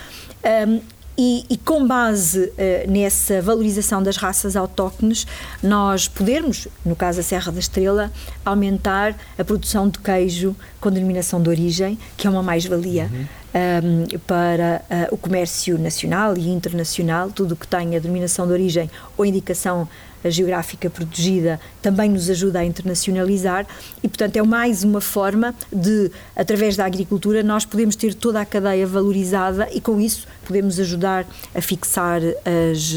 Um, 0.67 0.81
e, 1.17 1.45
e, 1.49 1.57
com 1.57 1.85
base 1.85 2.45
uh, 2.45 2.89
nessa 2.89 3.41
valorização 3.41 4.01
das 4.01 4.17
raças 4.17 4.55
autóctones, 4.55 5.27
nós 5.61 6.07
podermos, 6.07 6.67
no 6.85 6.95
caso 6.95 7.19
a 7.19 7.23
Serra 7.23 7.51
da 7.51 7.59
Estrela, 7.59 8.11
aumentar 8.45 9.15
a 9.37 9.43
produção 9.43 9.89
de 9.89 9.99
queijo 9.99 10.55
com 10.79 10.89
denominação 10.89 11.41
de 11.41 11.49
origem, 11.49 11.99
que 12.15 12.27
é 12.27 12.29
uma 12.29 12.43
mais-valia. 12.43 13.09
Uhum. 13.11 13.25
Um, 13.53 14.19
para 14.19 14.81
uh, 14.89 15.13
o 15.13 15.17
comércio 15.17 15.77
nacional 15.77 16.37
e 16.37 16.47
internacional, 16.47 17.29
tudo 17.29 17.51
o 17.51 17.57
que 17.57 17.67
tenha 17.67 17.99
denominação 17.99 18.47
de 18.47 18.53
origem 18.53 18.89
ou 19.17 19.25
indicação 19.25 19.89
geográfica 20.29 20.89
protegida 20.89 21.59
também 21.81 22.09
nos 22.09 22.29
ajuda 22.29 22.59
a 22.59 22.65
internacionalizar 22.65 23.65
e, 24.03 24.07
portanto, 24.07 24.37
é 24.37 24.43
mais 24.43 24.83
uma 24.83 25.01
forma 25.01 25.55
de, 25.71 26.11
através 26.35 26.75
da 26.75 26.85
agricultura, 26.85 27.41
nós 27.43 27.65
podemos 27.65 27.95
ter 27.95 28.13
toda 28.13 28.41
a 28.41 28.45
cadeia 28.45 28.85
valorizada 28.85 29.67
e, 29.71 29.81
com 29.81 29.99
isso, 29.99 30.27
podemos 30.45 30.79
ajudar 30.79 31.25
a 31.55 31.61
fixar 31.61 32.21
as, 32.21 32.95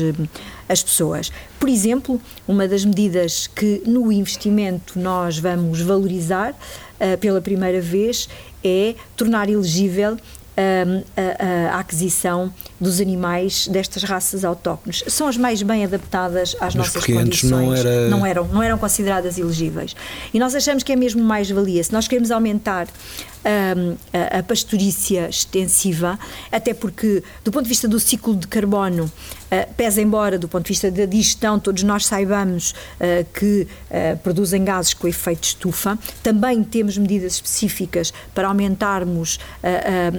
as 0.69 0.83
pessoas. 0.83 1.31
Por 1.59 1.69
exemplo, 1.69 2.21
uma 2.47 2.69
das 2.69 2.85
medidas 2.85 3.47
que 3.47 3.83
no 3.87 4.13
investimento 4.13 4.99
nós 4.99 5.39
vamos 5.39 5.81
valorizar 5.81 6.53
uh, 6.53 7.19
pela 7.19 7.41
primeira 7.41 7.81
vez 7.81 8.29
é 8.63 8.95
tornar 9.17 9.49
elegível 9.49 10.17
a, 10.57 11.75
a, 11.75 11.81
aquisição 11.81 12.53
dos 12.81 13.01
animais 13.01 13.67
destas 13.69 14.03
raças 14.03 14.45
autóctones. 14.45 15.03
São 15.09 15.27
as 15.27 15.37
mais 15.37 15.63
bem 15.63 15.85
adaptadas 15.85 16.55
às 16.61 16.75
Mas 16.75 16.87
nossas 16.87 17.05
condições. 17.05 17.51
Não, 17.51 17.75
era... 17.75 18.09
não, 18.09 18.27
eram, 18.27 18.49
não 18.49 18.63
eram 18.63 18.79
consideradas 18.79 19.39
elegíveis. 19.39 19.95
E 20.33 20.39
nós 20.39 20.55
achamos 20.55 20.83
que 20.83 20.93
é 20.93 20.97
mesmo 20.97 21.23
mais 21.23 21.51
valia. 21.51 21.83
Se 21.83 21.93
nós 21.93 22.07
queremos 22.07 22.31
aumentar 22.31 22.87
um, 22.87 23.34
a, 23.45 24.39
a 24.39 24.43
pastorícia 24.43 25.29
extensiva, 25.29 26.19
até 26.51 26.73
porque, 26.73 27.23
do 27.45 27.51
ponto 27.51 27.65
de 27.65 27.69
vista 27.69 27.87
do 27.87 28.01
ciclo 28.01 28.35
de 28.35 28.47
carbono, 28.47 29.05
uh, 29.05 29.75
pesa 29.75 30.01
embora, 30.01 30.39
do 30.39 30.49
ponto 30.49 30.65
de 30.65 30.69
vista 30.71 30.91
da 30.91 31.05
digestão, 31.05 31.59
todos 31.59 31.83
nós 31.83 32.07
saibamos 32.07 32.73
uh, 32.73 33.25
que 33.39 33.67
uh, 33.91 34.17
produzem 34.19 34.65
gases 34.65 34.95
com 34.95 35.07
efeito 35.07 35.45
estufa, 35.45 35.99
também 36.23 36.63
temos 36.65 36.97
medidas 36.97 37.35
específicas 37.35 38.13
para 38.35 38.49
aumentarmos 38.49 39.39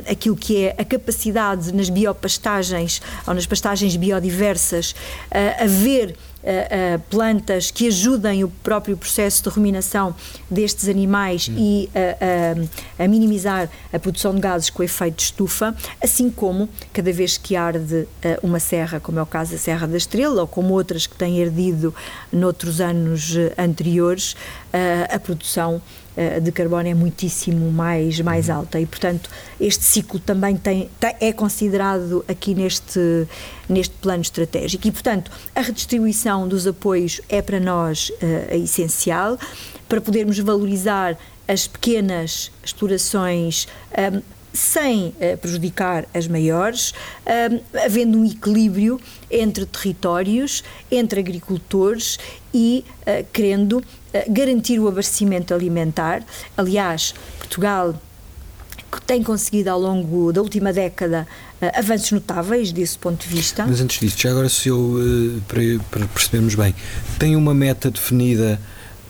aquilo 0.10 0.36
que 0.36 0.66
é 0.66 0.76
a 0.78 0.86
capacidade 0.86 1.74
nas 1.74 1.90
biopastagens 1.90 3.02
ou 3.26 3.34
nas 3.34 3.46
pastagens 3.46 3.96
biodiversas 3.96 4.96
a 5.32 5.66
ver 5.66 6.16
uh, 6.46 7.00
plantas 7.10 7.72
que 7.72 7.88
ajudem 7.88 8.44
o 8.44 8.50
próprio 8.64 8.96
processo 8.96 9.44
de 9.44 9.50
ruminação 9.50 10.16
destes 10.50 10.88
animais 10.88 11.50
hum. 11.50 11.56
e 11.58 11.90
a 12.98 13.08
minimizar 13.08 13.70
a 13.92 14.00
produção 14.00 14.34
de 14.34 14.42
gases 14.42 14.70
com 14.70 14.84
efeito 14.84 15.18
de 15.18 15.24
estufa, 15.24 15.76
assim 16.02 16.30
como 16.30 16.70
cada 16.94 17.12
vez 17.12 17.38
que 17.38 17.56
arde 17.56 18.08
uma 18.42 18.60
serra, 18.60 19.00
como 19.00 19.20
é 19.20 19.22
o 19.22 19.26
caso 19.26 19.52
da 19.52 19.58
Serra 19.58 19.88
da 19.88 19.98
Estrela, 19.98 20.42
ou 20.42 20.48
como 20.48 20.74
outras 20.74 21.08
que 21.08 21.16
têm 21.16 21.44
ardido 21.44 21.94
noutros 22.32 22.80
anos 22.80 23.34
anteriores, 23.58 24.36
a 25.10 25.20
produção 25.20 25.76
eh, 25.76 26.05
de 26.42 26.52
carbono 26.52 26.88
é 26.88 26.94
muitíssimo 26.94 27.72
mais, 27.72 28.20
mais 28.22 28.50
uhum. 28.50 28.56
alta. 28.56 28.80
E, 28.80 28.86
portanto, 28.86 29.30
este 29.60 29.84
ciclo 29.84 30.20
também 30.20 30.56
tem, 30.56 30.90
é 31.20 31.34
considerado 31.34 32.24
aqui 32.28 32.56
neste, 32.56 33.28
neste 33.68 33.94
plano 33.96 34.22
estratégico. 34.22 34.88
E, 34.88 34.92
portanto, 34.92 35.32
a 35.54 35.62
redistribuição 35.62 36.48
dos 36.48 36.66
apoios 36.66 37.22
é 37.28 37.42
para 37.42 37.60
nós 37.60 38.10
uh, 38.10 38.56
essencial. 38.56 39.38
Para 39.88 40.02
podermos 40.02 40.40
valorizar 40.40 41.18
as 41.48 41.68
pequenas 41.68 42.52
explorações 42.64 43.68
um, 43.92 44.35
sem 44.56 45.08
uh, 45.08 45.38
prejudicar 45.40 46.06
as 46.14 46.28
maiores, 46.28 46.94
havendo 47.86 48.18
um 48.18 48.26
equilíbrio 48.26 49.00
entre 49.30 49.66
territórios, 49.66 50.64
entre 50.90 51.20
agricultores 51.20 52.18
e 52.54 52.86
uh, 53.02 53.26
querendo 53.32 53.84
garantir 54.30 54.80
o 54.80 54.88
abastecimento 54.88 55.54
alimentar. 55.54 56.24
Aliás, 56.56 57.14
Portugal 57.38 57.94
tem 59.06 59.22
conseguido 59.22 59.70
ao 59.70 59.80
longo 59.80 60.32
da 60.32 60.42
última 60.42 60.72
década 60.72 61.28
avanços 61.74 62.12
notáveis 62.12 62.72
desse 62.72 62.98
ponto 62.98 63.28
de 63.28 63.36
vista. 63.36 63.66
Mas 63.66 63.82
antes 63.82 64.00
disso, 64.00 64.16
já 64.18 64.30
agora 64.30 64.48
se 64.48 64.70
eu, 64.70 64.98
para, 65.50 65.60
para 65.92 66.08
percebermos 66.08 66.56
bem, 66.56 66.74
tem 67.20 67.36
uma 67.36 67.54
meta 67.54 67.92
definida 67.92 68.60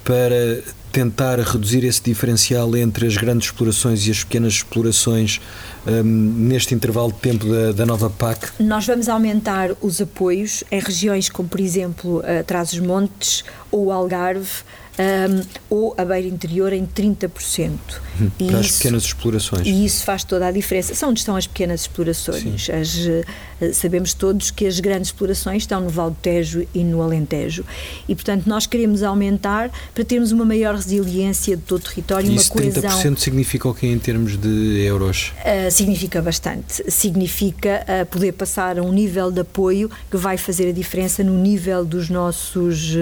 para 0.03 0.63
tentar 0.95 1.37
reduzir 1.41 1.83
esse 1.83 2.01
diferencial 2.01 2.73
entre 2.77 3.05
as 3.05 3.17
grandes 3.17 3.49
explorações 3.49 4.07
e 4.07 4.11
as 4.11 4.23
pequenas 4.23 4.53
explorações 4.53 5.41
um, 5.85 6.01
neste 6.01 6.73
intervalo 6.73 7.11
de 7.11 7.19
tempo 7.19 7.45
da, 7.45 7.73
da, 7.73 7.85
nova 7.85 8.09
PAC? 8.09 8.47
Nós 8.61 8.87
vamos 8.87 9.09
aumentar 9.09 9.71
os 9.81 9.99
apoios 9.99 10.63
em 10.71 10.79
regiões 10.79 11.27
como, 11.27 11.49
por 11.49 11.59
exemplo, 11.59 12.19
uh, 12.19 12.43
Trás-os-Montes 12.47 13.43
ou 13.69 13.91
Algarve, 13.91 14.63
um, 14.99 15.41
ou 15.69 15.95
a 15.97 16.05
beira 16.05 16.27
interior 16.27 16.71
em 16.73 16.85
30%. 16.85 17.71
Hum, 18.19 18.29
para 18.37 18.45
e 18.45 18.55
as 18.55 18.65
isso, 18.67 18.77
pequenas 18.77 19.03
explorações. 19.03 19.67
E 19.67 19.85
isso 19.85 20.03
faz 20.03 20.23
toda 20.23 20.47
a 20.47 20.51
diferença. 20.51 20.95
São 20.95 21.09
onde 21.09 21.19
estão 21.19 21.35
as 21.35 21.47
pequenas 21.47 21.81
explorações. 21.81 22.69
As, 22.69 22.95
uh, 22.95 23.73
sabemos 23.73 24.13
todos 24.13 24.51
que 24.51 24.65
as 24.65 24.79
grandes 24.79 25.09
explorações 25.09 25.63
estão 25.63 25.81
no 25.81 25.89
Val 25.89 26.11
do 26.11 26.17
Tejo 26.21 26.65
e 26.73 26.83
no 26.83 27.01
Alentejo. 27.01 27.65
E, 28.07 28.15
portanto, 28.15 28.47
nós 28.47 28.65
queremos 28.65 29.03
aumentar 29.03 29.69
para 29.93 30.03
termos 30.03 30.31
uma 30.31 30.45
maior 30.45 30.75
resiliência 30.75 31.57
de 31.57 31.63
todo 31.63 31.81
o 31.81 31.83
território, 31.83 32.27
e 32.27 32.31
uma 32.31 32.43
coesão. 32.43 32.81
30% 32.81 33.17
significa 33.17 33.67
o 33.67 33.73
que 33.73 33.87
em 33.87 33.99
termos 33.99 34.37
de 34.37 34.81
euros? 34.85 35.33
Uh, 35.39 35.71
significa 35.71 36.21
bastante. 36.21 36.89
Significa 36.89 37.85
uh, 37.87 38.05
poder 38.05 38.31
passar 38.31 38.79
a 38.79 38.81
um 38.81 38.91
nível 38.91 39.31
de 39.31 39.41
apoio 39.41 39.89
que 40.09 40.17
vai 40.17 40.37
fazer 40.37 40.69
a 40.69 40.71
diferença 40.71 41.23
no 41.23 41.33
nível 41.33 41.83
dos 41.83 42.09
nossos, 42.09 42.95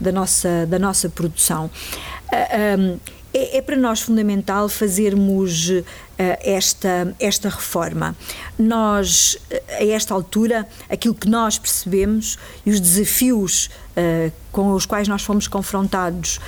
da, 0.00 0.10
nossa, 0.10 0.66
da 0.66 0.78
nossa 0.78 1.08
produção 1.08 1.35
produção. 1.36 1.70
Um, 2.78 2.98
é, 3.34 3.58
é, 3.58 3.60
para 3.60 3.76
nós 3.76 4.00
fundamental 4.00 4.66
fazermos 4.66 5.68
uh, 5.68 5.84
esta, 6.18 7.14
esta 7.20 7.50
reforma. 7.50 8.16
Nós, 8.58 9.36
a 9.78 9.84
esta 9.84 10.14
altura, 10.14 10.66
aquilo 10.88 11.14
que 11.14 11.28
nós 11.28 11.58
percebemos 11.58 12.38
e 12.64 12.70
os 12.70 12.80
desafios 12.80 13.68
uh, 13.90 14.32
com 14.50 14.72
os 14.72 14.86
quais 14.86 15.06
nós 15.06 15.22
fomos 15.22 15.46
confrontados 15.46 16.40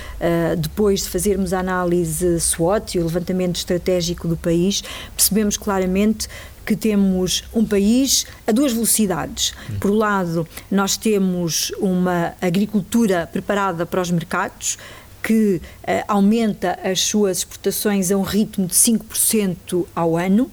depois 0.57 1.03
de 1.03 1.09
fazermos 1.09 1.53
a 1.53 1.59
análise 1.59 2.39
SWOT 2.39 2.97
e 2.97 3.01
o 3.01 3.03
levantamento 3.03 3.57
estratégico 3.57 4.27
do 4.27 4.35
país, 4.35 4.81
percebemos 5.15 5.57
claramente 5.57 6.27
que 6.69 6.75
temos 6.75 7.45
um 7.51 7.65
país 7.65 8.27
a 8.45 8.51
duas 8.51 8.73
velocidades. 8.73 9.55
Por 9.79 9.89
um 9.89 9.95
lado, 9.95 10.47
nós 10.69 10.95
temos 10.95 11.71
uma 11.79 12.35
agricultura 12.39 13.27
preparada 13.33 13.87
para 13.87 13.99
os 13.99 14.11
mercados, 14.11 14.77
que 15.23 15.55
uh, 15.55 15.61
aumenta 16.07 16.77
as 16.83 17.01
suas 17.01 17.39
exportações 17.39 18.11
a 18.11 18.17
um 18.17 18.21
ritmo 18.21 18.67
de 18.67 18.75
5% 18.75 19.87
ao 19.95 20.15
ano. 20.15 20.51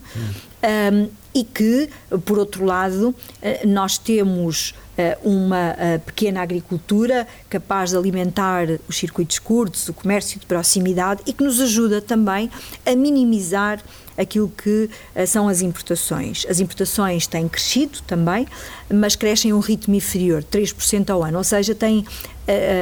Um, 0.95 1.11
e 1.37 1.45
que, 1.45 1.91
por 2.25 2.39
outro 2.39 2.65
lado, 2.65 3.11
uh, 3.11 3.69
nós 3.69 3.99
temos 3.99 4.71
uh, 4.71 5.29
uma 5.29 5.77
pequena 6.07 6.41
agricultura 6.41 7.29
capaz 7.51 7.91
de 7.91 7.97
alimentar 7.99 8.67
os 8.89 8.97
circuitos 8.97 9.39
curtos, 9.39 9.87
o 9.87 9.93
comércio 9.93 10.41
de 10.41 10.47
proximidade 10.47 11.21
e 11.27 11.35
que 11.35 11.45
nos 11.45 11.61
ajuda 11.61 12.01
também 12.01 12.51
a 12.87 12.97
minimizar 12.97 13.83
aquilo 14.17 14.49
que 14.49 14.89
são 15.27 15.47
as 15.47 15.61
importações. 15.61 16.47
As 16.49 16.59
importações 16.59 17.27
têm 17.27 17.47
crescido 17.47 17.99
também, 18.07 18.47
mas 18.91 19.15
crescem 19.15 19.51
a 19.51 19.55
um 19.55 19.61
ritmo 19.61 19.95
inferior, 19.95 20.43
3% 20.43 21.11
ao 21.11 21.23
ano, 21.23 21.37
ou 21.37 21.45
seja, 21.45 21.75
tem 21.75 22.03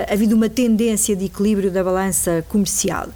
havido 0.09 0.37
uma 0.37 0.49
tendência 0.49 1.17
de 1.17 1.25
equilíbrio 1.25 1.73
da 1.73 1.83
balança 1.83 2.45
comercial. 2.49 3.09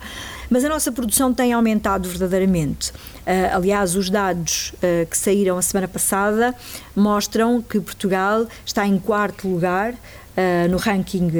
Mas 0.50 0.64
a 0.64 0.68
nossa 0.68 0.90
produção 0.90 1.32
tem 1.32 1.52
aumentado 1.52 2.08
verdadeiramente. 2.08 2.90
Uh, 2.90 3.54
aliás, 3.54 3.94
os 3.94 4.08
dados 4.08 4.72
uh, 4.76 5.06
que 5.06 5.16
saíram 5.16 5.58
a 5.58 5.62
semana 5.62 5.86
passada 5.86 6.54
mostram 6.96 7.60
que 7.60 7.78
Portugal 7.80 8.46
está 8.64 8.86
em 8.86 8.98
quarto 8.98 9.46
lugar 9.48 9.92
uh, 9.92 10.68
no 10.70 10.78
ranking 10.78 11.30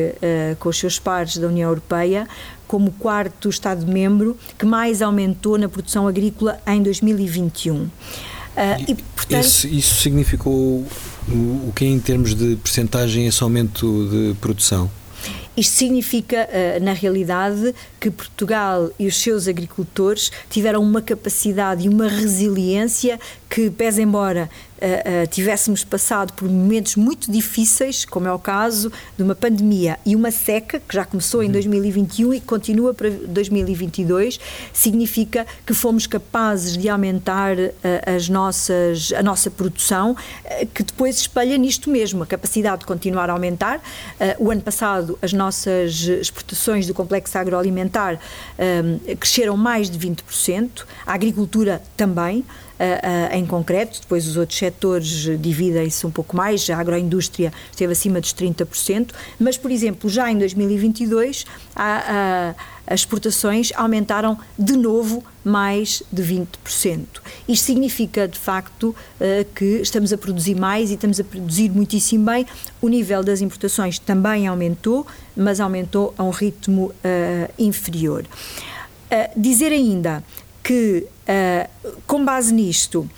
com 0.59 0.69
os 0.69 0.79
seus 0.79 0.99
pares 0.99 1.39
da 1.39 1.47
União 1.47 1.69
Europeia, 1.69 2.29
como 2.67 2.93
quarto 2.93 3.49
Estado-membro 3.49 4.37
que 4.59 4.67
mais 4.67 5.01
aumentou 5.01 5.57
na 5.57 5.69
produção 5.69 6.07
agrícola 6.07 6.61
em 6.67 6.83
2021. 6.83 7.75
Uh, 7.75 7.91
ah, 8.57 8.81
e, 8.81 8.95
portanto, 8.95 9.41
esse, 9.41 9.69
isso 9.79 9.95
significou 10.03 10.53
o, 10.53 10.89
o 11.69 11.73
que 11.75 11.85
em 11.85 11.99
termos 11.99 12.35
de 12.35 12.57
percentagem 12.57 13.27
esse 13.27 13.43
aumento 13.43 14.09
de 14.11 14.35
produção? 14.41 14.91
Isto 15.59 15.75
significa, 15.75 16.49
ah, 16.53 16.79
na 16.79 16.93
realidade, 16.93 17.75
que 17.99 18.13
Portugal 18.13 18.93
e 18.97 19.09
os 19.09 19.17
seus 19.17 19.49
agricultores 19.49 20.31
tiveram 20.49 20.81
uma 20.81 21.03
capacidade 21.03 21.85
e 21.85 21.89
uma 21.89 22.07
resiliência 22.07 23.19
que, 23.51 23.69
pese 23.69 24.03
embora 24.03 24.49
uh, 24.79 25.27
tivéssemos 25.29 25.85
passado 25.85 26.33
por 26.33 26.49
momentos 26.49 26.97
muito 26.97 27.31
difíceis, 27.31 28.05
como 28.05 28.29
é 28.29 28.33
o 28.33 28.39
caso 28.39 28.93
de 29.17 29.23
uma 29.23 29.35
pandemia 29.35 29.99
e 30.05 30.15
uma 30.15 30.31
seca 30.31 30.81
que 30.81 30.95
já 30.95 31.05
começou 31.05 31.43
em 31.43 31.51
2021 31.51 32.29
uhum. 32.29 32.35
e 32.35 32.41
continua 32.41 32.95
para 32.95 33.11
2022, 33.11 34.39
significa 34.73 35.47
que 35.67 35.75
fomos 35.75 36.07
capazes 36.07 36.77
de 36.77 36.89
aumentar 36.89 37.57
as 38.07 38.29
nossas, 38.29 39.13
a 39.13 39.23
nossa 39.23 39.51
produção, 39.51 40.17
que 40.75 40.83
depois 40.83 41.19
espelha 41.19 41.57
nisto 41.57 41.91
mesmo, 41.91 42.23
a 42.23 42.27
capacidade 42.27 42.81
de 42.81 42.87
continuar 42.87 43.31
a 43.31 43.33
aumentar. 43.33 43.81
o 44.39 44.51
ano 44.51 44.61
passado, 44.61 45.19
as 45.21 45.33
nossas 45.33 46.01
exportações 46.01 46.87
do 46.87 46.95
complexo 46.95 47.37
agroalimentar 47.39 48.19
cresceram 49.19 49.57
mais 49.57 49.91
de 49.91 49.99
20%, 49.99 50.85
a 51.07 51.15
agricultura 51.15 51.83
também 51.97 52.45
uh, 52.79 53.35
em 53.35 53.45
concreto, 53.45 54.01
depois 54.01 54.27
os 54.27 54.37
outros 54.37 54.59
setores 54.59 55.07
dividem-se 55.41 56.07
um 56.07 56.11
pouco 56.11 56.37
mais, 56.37 56.69
a 56.71 56.77
agroindústria 56.77 57.53
esteve 57.71 57.93
acima 57.93 58.21
dos 58.21 58.33
30%, 58.33 59.11
mas, 59.39 59.57
por 59.57 59.71
exemplo, 59.71 60.09
já 60.09 60.31
em 60.31 60.39
2022 60.39 61.45
a, 61.75 62.55
a, 62.55 62.55
as 62.87 63.01
exportações 63.01 63.71
aumentaram 63.75 64.39
de 64.59 64.77
novo 64.77 65.23
mais 65.45 66.03
de 66.13 66.23
20%. 66.23 67.05
Isto 67.49 67.65
significa, 67.65 68.27
de 68.27 68.39
facto, 68.39 68.95
que 69.55 69.65
estamos 69.83 70.13
a 70.13 70.19
produzir 70.19 70.55
mais 70.55 70.91
e 70.91 70.95
estamos 70.95 71.21
a 71.21 71.25
produzir 71.25 71.71
muitíssimo 71.71 72.25
bem. 72.27 72.47
O 72.81 72.89
nível 72.89 73.23
das 73.23 73.41
importações 73.41 73.99
também 73.99 74.47
aumentou, 74.47 75.07
mas 75.37 75.61
aumentou 75.61 76.15
a 76.17 76.25
um 76.25 76.31
ritmo 76.31 76.87
uh, 76.87 77.53
inferior. 77.59 78.25
Uh, 79.11 79.41
dizer 79.41 79.73
ainda 79.73 80.23
que, 80.69 81.07
uh, 81.27 81.97
com 82.07 82.23
base 82.23 82.53
nisto, 82.53 83.09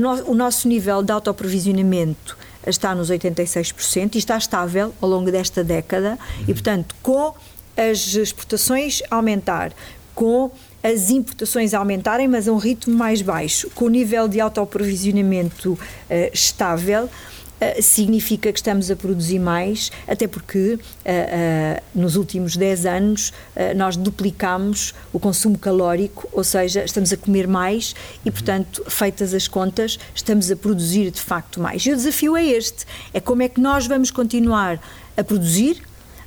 no, 0.00 0.30
o 0.30 0.34
nosso 0.34 0.68
nível 0.68 1.02
de 1.02 1.10
autoprovisionamento 1.10 2.38
está 2.64 2.94
nos 2.94 3.10
86% 3.10 4.14
e 4.14 4.18
está 4.18 4.38
estável 4.38 4.94
ao 5.00 5.08
longo 5.08 5.32
desta 5.32 5.64
década 5.64 6.10
uhum. 6.10 6.44
e, 6.46 6.54
portanto, 6.54 6.94
com 7.02 7.34
as 7.76 8.14
exportações 8.14 9.02
aumentar, 9.10 9.72
com 10.14 10.52
as 10.80 11.10
importações 11.10 11.74
aumentarem, 11.74 12.28
mas 12.28 12.46
a 12.46 12.52
um 12.52 12.58
ritmo 12.58 12.96
mais 12.96 13.22
baixo, 13.22 13.68
com 13.74 13.86
o 13.86 13.88
nível 13.88 14.28
de 14.28 14.40
autoprovisionamento 14.40 15.72
uh, 15.72 15.78
estável, 16.32 17.10
Uh, 17.60 17.82
significa 17.82 18.52
que 18.52 18.58
estamos 18.58 18.88
a 18.88 18.94
produzir 18.94 19.40
mais, 19.40 19.90
até 20.06 20.28
porque 20.28 20.74
uh, 20.74 20.78
uh, 20.78 21.82
nos 21.92 22.14
últimos 22.14 22.56
10 22.56 22.86
anos 22.86 23.32
nós 23.74 23.96
duplicamos 23.96 24.94
o 25.12 25.18
consumo 25.18 25.58
calórico, 25.58 26.28
ou 26.32 26.44
seja, 26.44 26.84
estamos 26.84 27.12
a 27.12 27.16
comer 27.16 27.48
mais 27.48 27.94
e, 28.24 28.30
portanto, 28.30 28.84
feitas 28.88 29.34
as 29.34 29.48
contas, 29.48 29.98
estamos 30.14 30.50
a 30.50 30.56
produzir 30.56 31.10
de 31.10 31.20
facto 31.20 31.60
mais. 31.60 31.84
E 31.84 31.92
o 31.92 31.96
desafio 31.96 32.36
é 32.36 32.44
este: 32.46 32.86
é 33.12 33.20
como 33.20 33.42
é 33.42 33.48
que 33.48 33.60
nós 33.60 33.86
vamos 33.86 34.10
continuar 34.10 34.80
a 35.16 35.24
produzir 35.24 35.82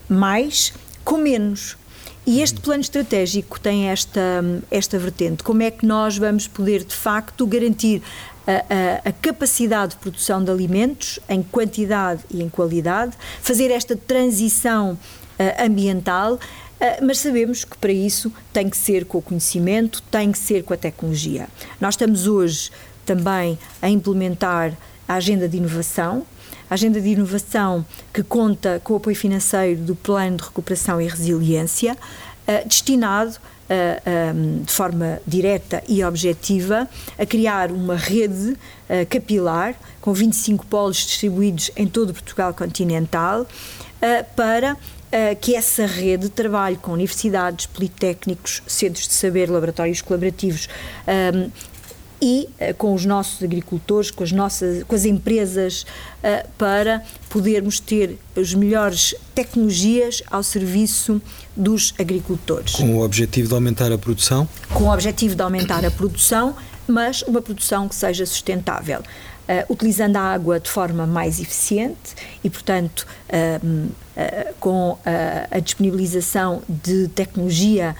mais 0.09 0.73
com 1.05 1.17
menos. 1.17 1.77
E 2.25 2.41
este 2.41 2.61
plano 2.61 2.81
estratégico 2.81 3.59
tem 3.59 3.89
esta, 3.89 4.43
esta 4.69 4.99
vertente. 4.99 5.43
Como 5.43 5.63
é 5.63 5.71
que 5.71 5.85
nós 5.85 6.17
vamos 6.17 6.47
poder, 6.47 6.83
de 6.83 6.93
facto, 6.93 7.47
garantir 7.47 8.03
a, 8.47 8.51
a, 8.51 9.10
a, 9.10 9.12
capacidade 9.12 9.91
de 9.91 9.97
produção 9.97 10.43
de 10.43 10.49
alimentos 10.49 11.19
em 11.30 11.43
quantidade 11.43 12.23
e 12.30 12.41
em 12.41 12.49
qualidade, 12.49 13.13
fazer 13.41 13.71
esta 13.71 13.95
transição 13.95 14.93
uh, 14.93 15.63
ambiental, 15.63 16.34
uh, 16.36 17.06
mas 17.06 17.19
sabemos 17.19 17.63
que 17.63 17.77
para 17.77 17.91
isso 17.91 18.32
tem 18.51 18.69
que 18.69 18.77
ser 18.77 19.06
com 19.06 19.19
o 19.19 19.21
conhecimento, 19.21 20.01
tem 20.04 20.32
que 20.32 20.39
ser 20.39 20.63
com 20.63 20.73
a 20.73 20.77
tecnologia. 20.77 21.47
Nós 21.80 21.93
estamos 21.93 22.27
hoje 22.27 22.71
também 23.06 23.58
a 23.82 23.89
implementar 23.89 24.75
a 25.08 25.15
agenda 25.15 25.47
de 25.47 25.58
inovação, 25.58 26.25
a 26.69 26.73
agenda 26.73 27.01
de 27.01 27.10
inovação 27.10 27.86
que 28.13 28.23
conta 28.23 28.82
com 28.84 28.93
o 28.93 28.97
apoio 28.97 29.15
financeiro 29.15 29.82
do 29.82 29.95
Plano 29.95 30.38
de 30.38 30.43
Recuperação 30.43 31.01
e 31.01 31.08
Resiliência, 31.08 31.93
uh, 31.93 32.67
destinado 32.67 33.38
de 34.65 34.71
forma 34.71 35.21
direta 35.25 35.81
e 35.88 36.03
objetiva 36.03 36.88
a 37.17 37.25
criar 37.25 37.71
uma 37.71 37.95
rede 37.95 38.57
capilar 39.10 39.75
com 40.01 40.13
25 40.13 40.65
polos 40.65 40.97
distribuídos 40.97 41.71
em 41.75 41.88
todo 41.88 42.13
Portugal 42.13 42.53
continental 42.53 43.47
para 44.36 44.75
que 45.39 45.55
essa 45.55 45.86
rede 45.86 46.29
trabalhe 46.29 46.75
com 46.77 46.91
universidades, 46.91 47.65
politécnicos, 47.65 48.62
centros 48.67 49.07
de 49.07 49.13
saber, 49.13 49.49
laboratórios 49.49 50.01
colaborativos 50.01 50.67
e 52.21 52.47
uh, 52.60 52.73
com 52.75 52.93
os 52.93 53.05
nossos 53.05 53.41
agricultores, 53.43 54.12
com 54.12 54.23
as 54.23 54.31
nossas, 54.31 54.84
com 54.84 54.95
as 54.95 55.05
empresas, 55.05 55.84
uh, 55.84 56.47
para 56.57 57.03
podermos 57.29 57.79
ter 57.79 58.17
as 58.38 58.53
melhores 58.53 59.15
tecnologias 59.34 60.21
ao 60.29 60.43
serviço 60.43 61.21
dos 61.55 61.93
agricultores. 61.97 62.75
Com 62.75 62.97
o 62.97 63.03
objetivo 63.03 63.47
de 63.47 63.53
aumentar 63.53 63.91
a 63.91 63.97
produção? 63.97 64.47
Com 64.73 64.86
o 64.86 64.93
objetivo 64.93 65.36
de 65.36 65.41
aumentar 65.41 65.84
a 65.86 65.91
produção, 65.91 66.55
mas 66.88 67.21
uma 67.23 67.41
produção 67.41 67.88
que 67.88 67.95
seja 67.95 68.25
sustentável. 68.25 69.01
Uh, 69.01 69.73
utilizando 69.73 70.15
a 70.17 70.21
água 70.21 70.60
de 70.60 70.69
forma 70.69 71.05
mais 71.05 71.39
eficiente 71.39 72.15
e, 72.43 72.49
portanto, 72.49 73.07
uh, 73.27 73.67
uh, 73.67 74.53
com 74.60 74.97
a 75.51 75.60
disponibilização 75.60 76.62
de 76.69 77.07
tecnologia 77.10 77.95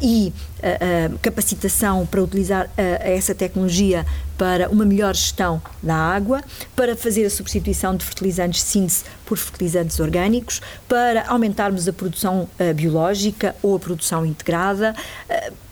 e 0.00 0.32
uh, 0.32 1.14
uh, 1.14 1.18
capacitação 1.20 2.06
para 2.06 2.22
utilizar 2.22 2.70
essa 2.76 3.34
tecnologia 3.34 4.06
para 4.38 4.68
uma 4.68 4.84
melhor 4.84 5.14
gestão 5.14 5.60
da 5.82 5.94
água, 5.94 6.42
para 6.74 6.96
fazer 6.96 7.24
a 7.24 7.30
substituição 7.30 7.96
de 7.96 8.04
fertilizantes 8.04 8.62
síntese 8.62 9.04
por 9.24 9.38
fertilizantes 9.38 10.00
orgânicos, 10.00 10.60
para 10.88 11.26
aumentarmos 11.28 11.86
a 11.88 11.92
produção 11.92 12.48
biológica 12.74 13.54
ou 13.62 13.76
a 13.76 13.78
produção 13.78 14.26
integrada, 14.26 14.94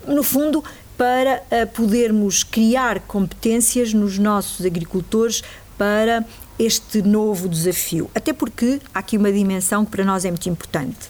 no 0.07 0.23
fundo, 0.23 0.63
para 0.97 1.43
podermos 1.73 2.43
criar 2.43 3.01
competências 3.01 3.93
nos 3.93 4.17
nossos 4.17 4.65
agricultores 4.65 5.43
para 5.77 6.25
este 6.57 7.01
novo 7.01 7.49
desafio. 7.49 8.09
Até 8.13 8.31
porque 8.31 8.79
há 8.93 8.99
aqui 8.99 9.17
uma 9.17 9.31
dimensão 9.31 9.83
que 9.85 9.91
para 9.91 10.05
nós 10.05 10.23
é 10.25 10.29
muito 10.29 10.47
importante. 10.47 11.09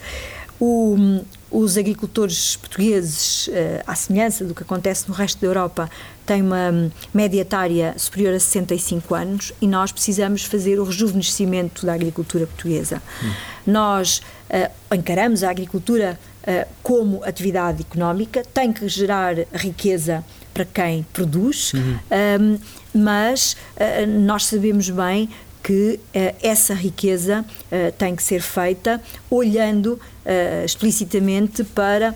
O, 0.59 1.21
os 1.53 1.77
agricultores 1.77 2.55
portugueses, 2.55 3.47
eh, 3.53 3.83
à 3.85 3.93
semelhança 3.93 4.43
do 4.43 4.55
que 4.55 4.63
acontece 4.63 5.07
no 5.07 5.13
resto 5.13 5.39
da 5.39 5.45
Europa, 5.45 5.87
têm 6.25 6.41
uma 6.41 6.91
média 7.13 7.41
etária 7.41 7.93
superior 7.95 8.33
a 8.33 8.39
65 8.39 9.13
anos 9.13 9.53
e 9.61 9.67
nós 9.67 9.91
precisamos 9.91 10.43
fazer 10.43 10.79
o 10.79 10.83
rejuvenescimento 10.83 11.85
da 11.85 11.93
agricultura 11.93 12.47
portuguesa. 12.47 13.03
Hum. 13.23 13.31
Nós 13.67 14.17
uh, 14.49 14.95
encaramos 14.95 15.43
a 15.43 15.51
agricultura 15.51 16.19
uh, 16.41 16.67
como 16.81 17.23
atividade 17.23 17.81
económica, 17.81 18.43
tem 18.51 18.73
que 18.73 18.87
gerar 18.87 19.35
riqueza 19.53 20.25
para 20.55 20.65
quem 20.65 21.03
produz, 21.13 21.73
uhum. 21.73 21.81
um, 21.81 21.97
ehm, 22.09 22.59
mas 22.93 23.55
uh, 23.75 24.07
nós 24.07 24.45
sabemos 24.45 24.89
bem 24.89 25.29
que 25.63 25.97
uh, 25.97 26.35
essa 26.43 26.73
riqueza 26.73 27.43
uh, 27.47 27.91
tem 27.93 28.15
que 28.15 28.21
ser 28.21 28.41
feita 28.41 29.01
olhando 29.31 29.93
uh, 29.93 30.65
explicitamente 30.65 31.63
para 31.63 32.13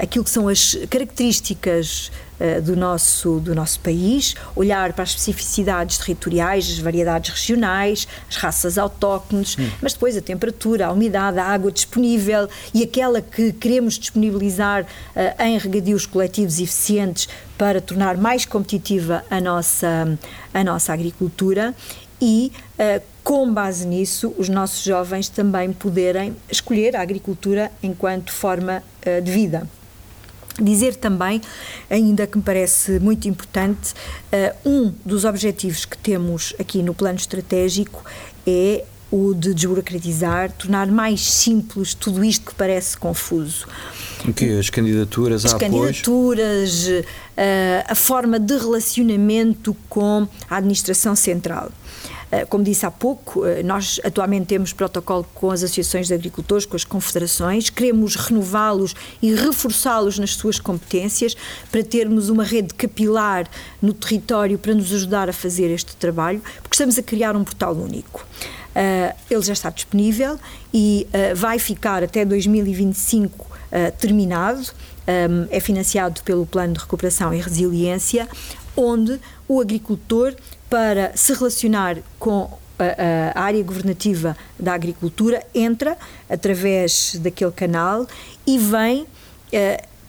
aquilo 0.00 0.24
que 0.24 0.30
são 0.30 0.46
as 0.46 0.76
características 0.88 2.12
do, 2.62 2.74
nosso, 2.76 3.38
do 3.40 3.54
nosso 3.54 3.80
país, 3.80 4.34
olhar 4.56 4.92
para 4.92 5.04
as 5.04 5.10
especificidades 5.10 5.98
territoriais, 5.98 6.68
as 6.68 6.78
variedades 6.78 7.30
regionais, 7.30 8.08
as 8.28 8.36
raças 8.36 8.76
autóctones, 8.76 9.56
hum. 9.58 9.68
mas 9.80 9.92
depois 9.92 10.16
a 10.16 10.20
temperatura, 10.20 10.86
a 10.86 10.92
umidade, 10.92 11.38
a 11.38 11.44
água 11.44 11.70
disponível 11.70 12.48
e 12.72 12.82
aquela 12.82 13.20
que 13.20 13.52
queremos 13.52 13.98
disponibilizar 13.98 14.86
em 15.38 15.58
regadios 15.58 16.06
coletivos 16.06 16.58
eficientes 16.58 17.28
para 17.56 17.80
tornar 17.80 18.16
mais 18.16 18.44
competitiva 18.44 19.24
a 19.30 19.40
nossa, 19.40 20.18
a 20.52 20.64
nossa 20.64 20.92
agricultura 20.92 21.74
e, 22.20 22.52
uh, 22.78 23.02
com 23.22 23.52
base 23.52 23.86
nisso, 23.86 24.34
os 24.38 24.48
nossos 24.48 24.82
jovens 24.82 25.28
também 25.28 25.72
poderem 25.72 26.36
escolher 26.50 26.96
a 26.96 27.02
agricultura 27.02 27.70
enquanto 27.82 28.32
forma 28.32 28.82
uh, 29.06 29.22
de 29.22 29.30
vida. 29.30 29.68
Dizer 30.60 30.94
também, 30.94 31.40
ainda 31.90 32.26
que 32.26 32.38
me 32.38 32.44
parece 32.44 33.00
muito 33.00 33.28
importante, 33.28 33.92
uh, 34.32 34.68
um 34.68 34.94
dos 35.04 35.24
objetivos 35.24 35.84
que 35.84 35.98
temos 35.98 36.54
aqui 36.60 36.82
no 36.82 36.94
plano 36.94 37.18
estratégico 37.18 38.04
é 38.46 38.84
o 39.10 39.34
de 39.34 39.54
desburocratizar, 39.54 40.50
tornar 40.52 40.88
mais 40.88 41.20
simples 41.20 41.94
tudo 41.94 42.24
isto 42.24 42.46
que 42.46 42.54
parece 42.54 42.96
confuso. 42.96 43.66
O 44.26 44.32
que 44.32 44.58
As 44.58 44.70
candidaturas, 44.70 45.44
As 45.44 45.54
candidaturas, 45.54 46.86
uh, 46.86 47.02
a 47.86 47.94
forma 47.94 48.40
de 48.40 48.56
relacionamento 48.56 49.76
com 49.88 50.26
a 50.48 50.56
administração 50.56 51.14
central. 51.14 51.70
Como 52.48 52.64
disse 52.64 52.86
há 52.86 52.90
pouco, 52.90 53.42
nós 53.64 54.00
atualmente 54.04 54.46
temos 54.46 54.72
protocolo 54.72 55.26
com 55.34 55.50
as 55.50 55.62
associações 55.62 56.08
de 56.08 56.14
agricultores, 56.14 56.66
com 56.66 56.76
as 56.76 56.84
confederações, 56.84 57.70
queremos 57.70 58.16
renová-los 58.16 58.94
e 59.20 59.34
reforçá-los 59.34 60.18
nas 60.18 60.34
suas 60.34 60.58
competências 60.58 61.36
para 61.70 61.82
termos 61.82 62.28
uma 62.28 62.44
rede 62.44 62.72
capilar 62.74 63.48
no 63.80 63.92
território 63.92 64.58
para 64.58 64.74
nos 64.74 64.92
ajudar 64.92 65.28
a 65.28 65.32
fazer 65.32 65.70
este 65.70 65.94
trabalho, 65.96 66.40
porque 66.62 66.74
estamos 66.74 66.98
a 66.98 67.02
criar 67.02 67.36
um 67.36 67.44
portal 67.44 67.74
único. 67.74 68.26
Uh, 68.74 69.14
ele 69.30 69.42
já 69.42 69.52
está 69.52 69.70
disponível 69.70 70.38
e 70.72 71.06
vai 71.36 71.60
ficar 71.60 72.02
até 72.02 72.24
2025 72.24 73.46
uh, 73.46 73.92
terminado. 73.98 74.62
É 75.50 75.60
financiado 75.60 76.22
pelo 76.22 76.46
Plano 76.46 76.72
de 76.72 76.80
Recuperação 76.80 77.34
e 77.34 77.38
Resiliência, 77.38 78.26
onde 78.74 79.20
o 79.46 79.60
agricultor, 79.60 80.34
para 80.68 81.16
se 81.16 81.32
relacionar 81.32 81.98
com 82.18 82.50
a, 82.78 83.38
a, 83.38 83.42
área 83.42 83.62
governativa 83.62 84.36
da 84.58 84.74
agricultura, 84.74 85.44
entra 85.54 85.96
através 86.28 87.16
daquele 87.16 87.52
canal 87.52 88.06
e 88.46 88.58
vem 88.58 89.06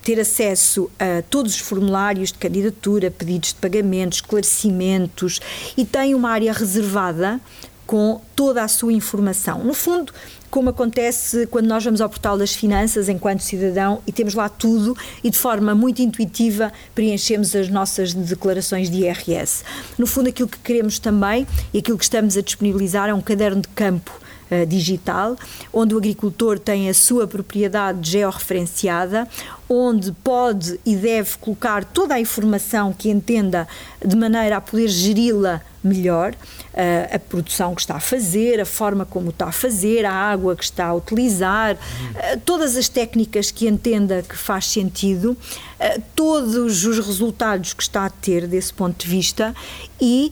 ter 0.02 0.20
acesso 0.20 0.90
a 1.00 1.24
todos 1.24 1.56
os 1.56 1.60
formulários 1.60 2.32
de 2.32 2.38
candidatura, 2.38 3.10
pedidos 3.10 3.50
de 3.50 3.56
pagamento, 3.56 4.14
esclarecimentos 4.14 5.40
e 5.76 5.84
tem 5.84 6.14
uma 6.14 6.30
área 6.30 6.54
reservada 6.54 7.42
com 7.86 8.22
toda 8.36 8.64
a 8.64 8.68
sua 8.68 8.94
informação. 8.94 9.64
No 9.64 9.74
fundo, 9.74 10.12
como 10.50 10.70
acontece 10.70 11.48
quando 11.48 11.68
nós 11.68 11.84
vamos 11.84 12.00
ao 12.00 12.10
portal 12.10 12.38
das 12.38 12.54
finanças 12.54 13.10
enquanto 13.10 13.42
cidadão 13.42 14.02
e 14.08 14.12
temos 14.12 14.34
lá 14.34 14.48
tudo 14.48 14.96
e 15.24 15.30
de 15.30 15.38
forma 15.38 15.76
muito 15.76 16.02
intuitiva 16.02 16.72
preenchemos 16.94 17.56
as 17.56 17.70
nossas 17.70 18.14
declarações 18.14 18.90
de 18.90 19.02
IRS. 19.02 19.64
No 19.98 20.08
fundo, 20.08 20.30
aquilo 20.30 20.48
que 20.48 20.60
queremos 20.60 20.98
também 20.98 21.46
e 21.74 21.80
aquilo 21.80 21.98
que 21.98 22.06
estamos 22.06 22.38
a 22.38 22.42
disponibilizar 22.42 23.10
é 23.10 23.14
um 23.14 23.22
caderno 23.22 23.62
de 23.62 23.68
campo 23.70 24.26
Uh, 24.46 24.64
digital, 24.64 25.36
onde 25.74 25.96
o 25.96 25.98
agricultor 25.98 26.60
tem 26.60 26.88
a 26.88 26.94
sua 26.94 27.26
propriedade 27.26 28.12
georreferenciada, 28.12 29.28
onde 29.68 30.12
pode 30.12 30.80
e 30.86 30.96
deve 30.96 31.36
colocar 31.40 31.84
toda 31.84 32.14
a 32.14 32.20
informação 32.20 32.94
que 32.94 33.10
entenda 33.10 33.68
de 34.06 34.16
maneira 34.16 34.58
a 34.58 34.62
poder 34.62 34.88
geri-la 34.88 35.64
melhor 35.86 36.34
uh, 36.34 37.16
a 37.16 37.20
produção 37.20 37.76
que 37.76 37.82
está 37.82 37.96
a 37.96 38.00
fazer, 38.00 38.60
a 38.60 38.66
forma 38.66 39.06
como 39.06 39.30
está 39.30 39.48
a 39.48 39.52
fazer, 39.52 40.06
a 40.06 40.12
água 40.12 40.56
que 40.56 40.64
está 40.64 40.88
a 40.88 40.94
utilizar, 40.94 41.76
uh, 41.76 42.40
todas 42.44 42.76
as 42.76 42.90
técnicas 42.90 43.52
que 43.52 43.68
entenda 43.68 44.24
que 44.24 44.36
faz 44.36 44.66
sentido, 44.66 45.32
uh, 45.32 46.02
todos 46.16 46.86
os 46.86 46.98
resultados 47.06 47.74
que 47.74 47.84
está 47.84 48.06
a 48.06 48.10
ter 48.10 48.48
desse 48.48 48.74
ponto 48.74 49.06
de 49.06 49.10
vista 49.10 49.54
e 50.02 50.32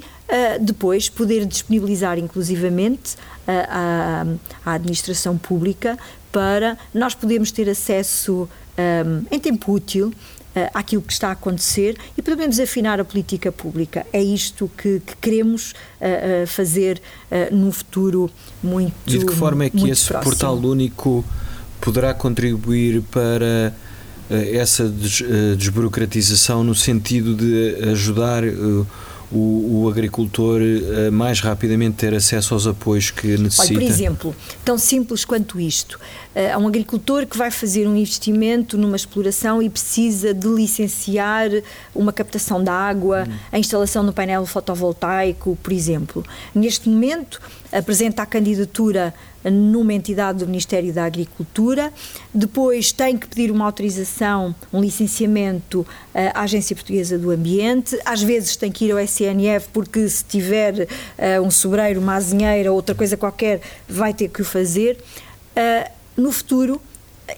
depois 0.61 1.09
poder 1.09 1.45
disponibilizar 1.45 2.17
inclusivamente 2.17 3.17
à, 3.45 4.25
à 4.65 4.73
administração 4.73 5.37
pública 5.37 5.95
para 6.31 6.75
nós 6.91 7.13
podermos 7.13 7.51
ter 7.51 7.69
acesso 7.69 8.49
um, 8.77 9.25
em 9.29 9.39
tempo 9.39 9.71
útil 9.71 10.11
àquilo 10.73 11.01
que 11.01 11.13
está 11.13 11.29
a 11.29 11.31
acontecer 11.31 11.97
e 12.17 12.21
podemos 12.21 12.59
afinar 12.59 12.99
a 12.99 13.05
política 13.05 13.51
pública. 13.51 14.05
É 14.13 14.21
isto 14.21 14.69
que, 14.77 15.01
que 15.05 15.15
queremos 15.17 15.71
uh, 15.71 16.43
uh, 16.43 16.47
fazer 16.47 17.01
num 17.51 17.71
futuro 17.71 18.29
muito 18.61 18.93
E 19.07 19.17
de 19.17 19.25
que 19.25 19.33
forma 19.33 19.65
é 19.65 19.69
que 19.69 19.89
esse 19.89 20.07
próximo. 20.07 20.31
portal 20.31 20.55
único 20.57 21.25
poderá 21.81 22.13
contribuir 22.13 23.01
para 23.11 23.73
essa 24.29 24.87
des, 24.87 25.23
desburocratização 25.57 26.63
no 26.63 26.75
sentido 26.75 27.35
de 27.35 27.89
ajudar 27.89 28.43
o, 29.33 29.83
o, 29.83 29.89
agricultor 29.89 30.61
a 31.07 31.11
mais 31.11 31.39
rapidamente 31.39 31.97
ter 31.97 32.13
acesso 32.13 32.53
aos 32.53 32.67
apoios 32.67 33.09
que 33.09 33.37
necessita? 33.37 33.73
Olha, 33.73 33.79
por 33.79 33.83
exemplo, 33.83 34.35
tão 34.63 34.77
simples 34.77 35.25
quanto 35.25 35.59
isto. 35.59 35.99
Eh, 36.35 36.51
há 36.51 36.57
um 36.57 36.67
agricultor 36.67 37.25
que 37.25 37.37
vai 37.37 37.49
fazer 37.49 37.87
um 37.87 37.95
investimento 37.95 38.77
numa 38.77 38.95
exploração 38.95 39.61
e 39.61 39.69
precisa 39.69 40.33
de 40.33 40.47
licenciar 40.47 41.49
uma 41.95 42.13
captação 42.13 42.63
da 42.63 42.73
água, 42.73 43.25
hum. 43.27 43.33
a 43.51 43.59
instalação 43.59 44.03
no 44.03 44.13
painel 44.13 44.45
fotovoltaico, 44.45 45.57
por 45.61 45.73
exemplo. 45.73 46.23
Neste 46.53 46.87
momento, 46.87 47.41
apresenta 47.71 48.21
a 48.21 48.25
candidatura 48.25 49.13
numa 49.49 49.93
entidade 49.93 50.39
do 50.39 50.47
Ministério 50.47 50.93
da 50.93 51.05
Agricultura, 51.05 51.91
depois 52.33 52.91
tem 52.91 53.17
que 53.17 53.27
pedir 53.27 53.51
uma 53.51 53.65
autorização, 53.65 54.55
um 54.71 54.81
licenciamento 54.81 55.85
eh, 56.13 56.31
à 56.33 56.41
Agência 56.41 56.75
Portuguesa 56.75 57.17
do 57.17 57.31
Ambiente, 57.31 57.99
às 58.05 58.21
vezes 58.21 58.55
tem 58.55 58.71
que 58.71 58.85
ir 58.85 58.91
ao 58.91 58.99
SNF 58.99 59.69
porque 59.71 60.07
se 60.07 60.23
tiver 60.23 60.73
uh, 60.73 61.41
um 61.41 61.51
sobreiro, 61.51 61.99
uma 61.99 62.15
azinheira 62.15 62.69
ou 62.71 62.75
outra 62.75 62.95
coisa 62.95 63.17
qualquer, 63.17 63.61
vai 63.87 64.13
ter 64.13 64.29
que 64.29 64.41
o 64.41 64.45
fazer. 64.45 64.97
Uh, 65.55 65.91
no 66.15 66.31
futuro, 66.31 66.81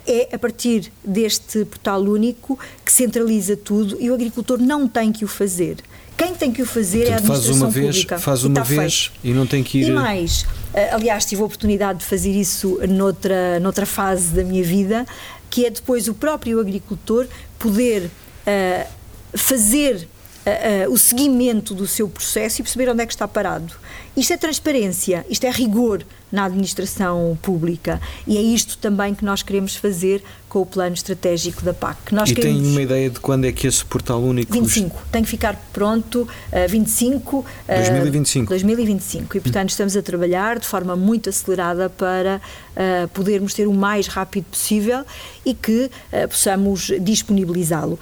é 0.05 0.35
a 0.35 0.39
partir 0.39 0.91
deste 1.03 1.63
portal 1.65 2.01
único 2.01 2.59
que 2.83 2.91
centraliza 2.91 3.55
tudo 3.55 3.97
e 3.99 4.09
o 4.09 4.13
agricultor 4.13 4.59
não 4.59 4.87
tem 4.87 5.11
que 5.11 5.23
o 5.23 5.27
fazer. 5.27 5.77
Quem 6.17 6.33
tem 6.33 6.51
que 6.51 6.61
o 6.61 6.65
fazer 6.65 7.05
Portanto, 7.05 7.11
é 7.11 7.13
a 7.13 7.17
administração 7.17 7.53
faz 7.53 7.61
uma 7.61 7.69
vez, 7.69 7.95
pública. 7.95 8.19
Faz 8.19 8.43
uma 8.43 8.63
vez 8.63 9.05
feito. 9.07 9.19
e 9.23 9.33
não 9.33 9.45
tem 9.45 9.63
que 9.63 9.79
ir. 9.79 9.89
E 9.89 9.91
mais, 9.91 10.45
eh, 10.73 10.89
aliás, 10.91 11.25
tive 11.25 11.41
a 11.41 11.45
oportunidade 11.45 11.99
de 11.99 12.05
fazer 12.05 12.31
isso 12.31 12.79
noutra, 12.87 13.59
noutra 13.59 13.85
fase 13.85 14.33
da 14.33 14.43
minha 14.43 14.63
vida, 14.63 15.05
que 15.49 15.65
é 15.65 15.69
depois 15.69 16.07
o 16.07 16.13
próprio 16.13 16.59
agricultor 16.59 17.27
poder 17.59 18.03
uh, 18.45 18.87
fazer 19.33 20.07
uh, 20.45 20.89
uh, 20.89 20.93
o 20.93 20.97
seguimento 20.97 21.73
do 21.73 21.87
seu 21.87 22.07
processo 22.07 22.61
e 22.61 22.63
perceber 22.63 22.89
onde 22.89 23.01
é 23.01 23.05
que 23.05 23.13
está 23.13 23.27
parado. 23.27 23.73
Isto 24.15 24.33
é 24.33 24.37
transparência, 24.37 25.25
isto 25.29 25.45
é 25.45 25.51
rigor 25.51 26.03
na 26.31 26.45
administração 26.45 27.37
pública 27.41 28.01
e 28.25 28.37
é 28.37 28.41
isto 28.41 28.77
também 28.77 29.13
que 29.13 29.23
nós 29.23 29.43
queremos 29.43 29.75
fazer 29.75 30.23
com 30.47 30.61
o 30.61 30.65
plano 30.65 30.93
estratégico 30.93 31.63
da 31.63 31.73
PAC. 31.73 32.13
Nós 32.13 32.29
e 32.29 32.35
queremos... 32.35 32.61
tem 32.61 32.71
uma 32.71 32.81
ideia 32.81 33.09
de 33.09 33.19
quando 33.19 33.45
é 33.45 33.51
que 33.51 33.67
esse 33.67 33.83
portal 33.83 34.21
único... 34.21 34.53
25, 34.53 35.01
tem 35.11 35.21
que 35.21 35.29
ficar 35.29 35.55
pronto 35.73 36.21
uh, 36.21 36.69
25... 36.69 37.39
Uh, 37.39 37.45
2025. 37.67 38.49
2025 38.49 39.37
e 39.37 39.39
portanto 39.41 39.69
estamos 39.69 39.97
a 39.97 40.01
trabalhar 40.01 40.59
de 40.59 40.67
forma 40.67 40.95
muito 40.95 41.29
acelerada 41.29 41.89
para 41.89 42.41
uh, 42.75 43.07
podermos 43.09 43.53
ter 43.53 43.67
o 43.67 43.73
mais 43.73 44.07
rápido 44.07 44.45
possível 44.45 45.03
e 45.45 45.53
que 45.53 45.89
uh, 46.13 46.27
possamos 46.29 46.91
disponibilizá-lo. 47.01 47.99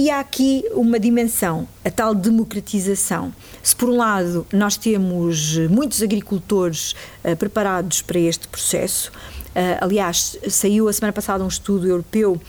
E 0.00 0.08
há 0.08 0.18
aqui 0.18 0.64
uma 0.72 0.98
dimensão, 0.98 1.68
a 1.84 1.90
tal 1.90 2.14
democratização. 2.14 3.34
Se 3.62 3.76
por 3.76 3.90
um 3.90 3.98
lado 3.98 4.46
nós 4.50 4.74
temos 4.78 5.58
muitos 5.68 6.02
agricultores 6.02 6.94
uh, 7.22 7.36
preparados 7.36 8.00
para 8.00 8.18
este 8.18 8.48
processo, 8.48 9.12
uh, 9.48 9.84
aliás, 9.84 10.38
saiu 10.48 10.88
a 10.88 10.92
semana 10.94 11.12
passada 11.12 11.44
um 11.44 11.48
estudo 11.48 11.86
europeu, 11.86 12.32
uh, 12.32 12.40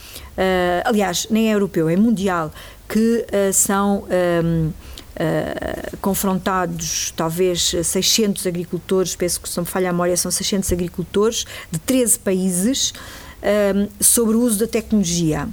aliás, 0.82 1.26
nem 1.30 1.50
é 1.50 1.54
europeu, 1.54 1.90
é 1.90 1.94
mundial, 1.96 2.50
que 2.88 3.26
são. 3.52 4.06
Um, 4.42 4.72
Uh, 5.12 5.98
confrontados 5.98 7.12
talvez 7.14 7.74
600 7.84 8.46
agricultores, 8.46 9.14
penso 9.14 9.42
que 9.42 9.48
se 9.48 9.58
não 9.58 9.62
me 9.62 9.68
falha 9.68 9.90
a 9.90 9.92
memória, 9.92 10.16
são 10.16 10.30
600 10.30 10.72
agricultores 10.72 11.44
de 11.70 11.78
13 11.78 12.18
países 12.18 12.94
sobre 14.00 14.36
o 14.36 14.40
uso 14.40 14.60
da 14.60 14.66
tecnologia. 14.66 15.46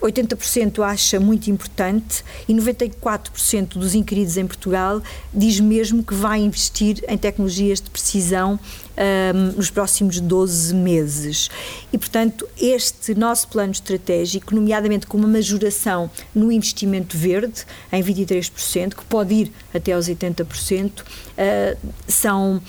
80% 0.00 0.82
acha 0.82 1.18
muito 1.18 1.50
importante 1.50 2.24
e 2.48 2.54
94% 2.54 3.78
dos 3.78 3.94
inquiridos 3.94 4.36
em 4.36 4.46
Portugal 4.46 5.02
diz 5.34 5.58
mesmo 5.60 6.02
que 6.02 6.14
vai 6.14 6.40
investir 6.40 7.02
em 7.08 7.18
tecnologias 7.18 7.80
de 7.80 7.90
precisão 7.90 8.58
um, 8.98 9.56
nos 9.56 9.70
próximos 9.70 10.20
12 10.20 10.74
meses. 10.74 11.48
E, 11.92 11.98
portanto, 11.98 12.48
este 12.60 13.14
nosso 13.14 13.48
plano 13.48 13.72
estratégico, 13.72 14.54
nomeadamente 14.54 15.06
com 15.06 15.16
uma 15.16 15.28
majoração 15.28 16.10
no 16.34 16.50
investimento 16.50 17.16
verde, 17.16 17.64
em 17.92 18.02
23%, 18.02 18.94
que 18.94 19.04
pode 19.04 19.34
ir 19.34 19.52
até 19.72 19.92
aos 19.92 20.08
80%, 20.08 21.00
uh, 21.00 21.78
são 22.06 22.56
uh, 22.56 22.60
uh, 22.60 22.62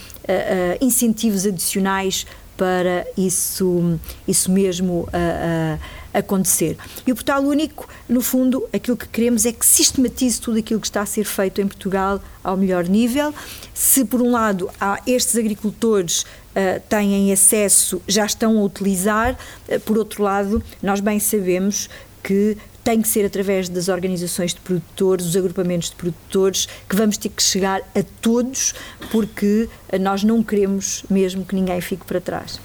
incentivos 0.86 1.46
adicionais 1.46 2.26
para 2.60 3.08
isso, 3.18 3.98
isso 4.28 4.52
mesmo 4.52 5.08
uh, 5.08 5.80
acontecer. 6.14 6.78
E 7.06 7.12
o 7.12 7.16
portal 7.16 7.44
único, 7.44 7.88
no 8.08 8.22
fundo, 8.22 8.68
aquilo 8.74 8.98
que 8.98 9.08
queremos 9.08 9.46
é 9.46 9.52
que 9.52 9.66
sistematize 9.66 10.40
tudo 10.40 10.60
aquilo 10.60 10.80
que 10.80 10.88
está 10.88 11.02
a 11.02 11.06
ser 11.06 11.26
feito 11.26 11.62
em 11.62 11.68
Portugal 11.68 12.22
ao 12.44 12.58
melhor 12.58 12.88
nível. 12.88 13.34
Se, 13.74 14.06
por 14.06 14.22
um 14.22 14.32
lado, 14.32 14.70
há 14.80 15.02
estes 15.06 15.36
agricultores 15.36 16.22
uh, 16.22 16.82
têm 16.88 17.32
acesso, 17.32 18.02
já 18.08 18.26
estão 18.26 18.58
a 18.58 18.64
utilizar, 18.64 19.38
por 19.86 19.98
outro 19.98 20.24
lado, 20.24 20.64
nós 20.82 21.00
bem 21.00 21.20
sabemos 21.20 21.90
que 22.24 22.58
tem 22.84 23.02
que 23.02 23.08
ser 23.08 23.26
através 23.26 23.70
das 23.70 23.88
organizações 23.88 24.54
de 24.54 24.60
produtores, 24.62 25.26
dos 25.26 25.36
agrupamentos 25.36 25.90
de 25.90 25.96
produtores, 25.96 26.68
que 26.88 26.96
vamos 26.96 27.18
ter 27.18 27.30
que 27.30 27.44
chegar 27.44 27.82
a 27.96 28.04
todos, 28.22 28.74
porque 29.12 29.70
nós 30.00 30.24
não 30.24 30.42
queremos 30.42 31.04
mesmo 31.10 31.46
que 31.46 31.54
ninguém 31.54 31.80
fique 31.82 32.06
para 32.06 32.20
trás. 32.20 32.60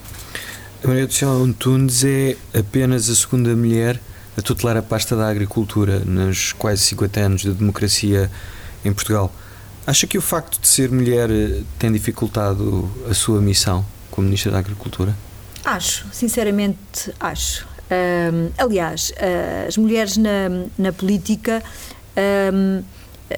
Maria 0.87 1.07
do 1.07 1.13
Céu 1.13 1.29
Antunes 1.29 2.03
é 2.03 2.35
apenas 2.53 3.09
a 3.09 3.15
segunda 3.15 3.55
mulher 3.55 3.99
a 4.37 4.41
tutelar 4.41 4.77
a 4.77 4.83
pasta 4.83 5.15
da 5.15 5.27
agricultura 5.27 5.99
nos 5.99 6.53
quase 6.53 6.81
50 6.83 7.19
anos 7.19 7.41
de 7.41 7.51
democracia 7.53 8.29
em 8.83 8.93
Portugal. 8.93 9.33
Acha 9.87 10.05
que 10.05 10.15
o 10.15 10.21
facto 10.21 10.61
de 10.61 10.67
ser 10.67 10.91
mulher 10.91 11.31
eh, 11.31 11.63
tem 11.79 11.91
dificultado 11.91 12.87
a 13.09 13.13
sua 13.15 13.41
missão 13.41 13.83
como 14.11 14.25
Ministra 14.25 14.51
da 14.51 14.59
Agricultura? 14.59 15.15
Acho, 15.63 16.05
sinceramente 16.11 17.11
acho. 17.19 17.67
Um, 17.89 18.51
aliás, 18.57 19.11
as 19.67 19.77
mulheres 19.77 20.17
na, 20.17 20.49
na 20.77 20.93
política, 20.93 21.63
um, 22.53 22.83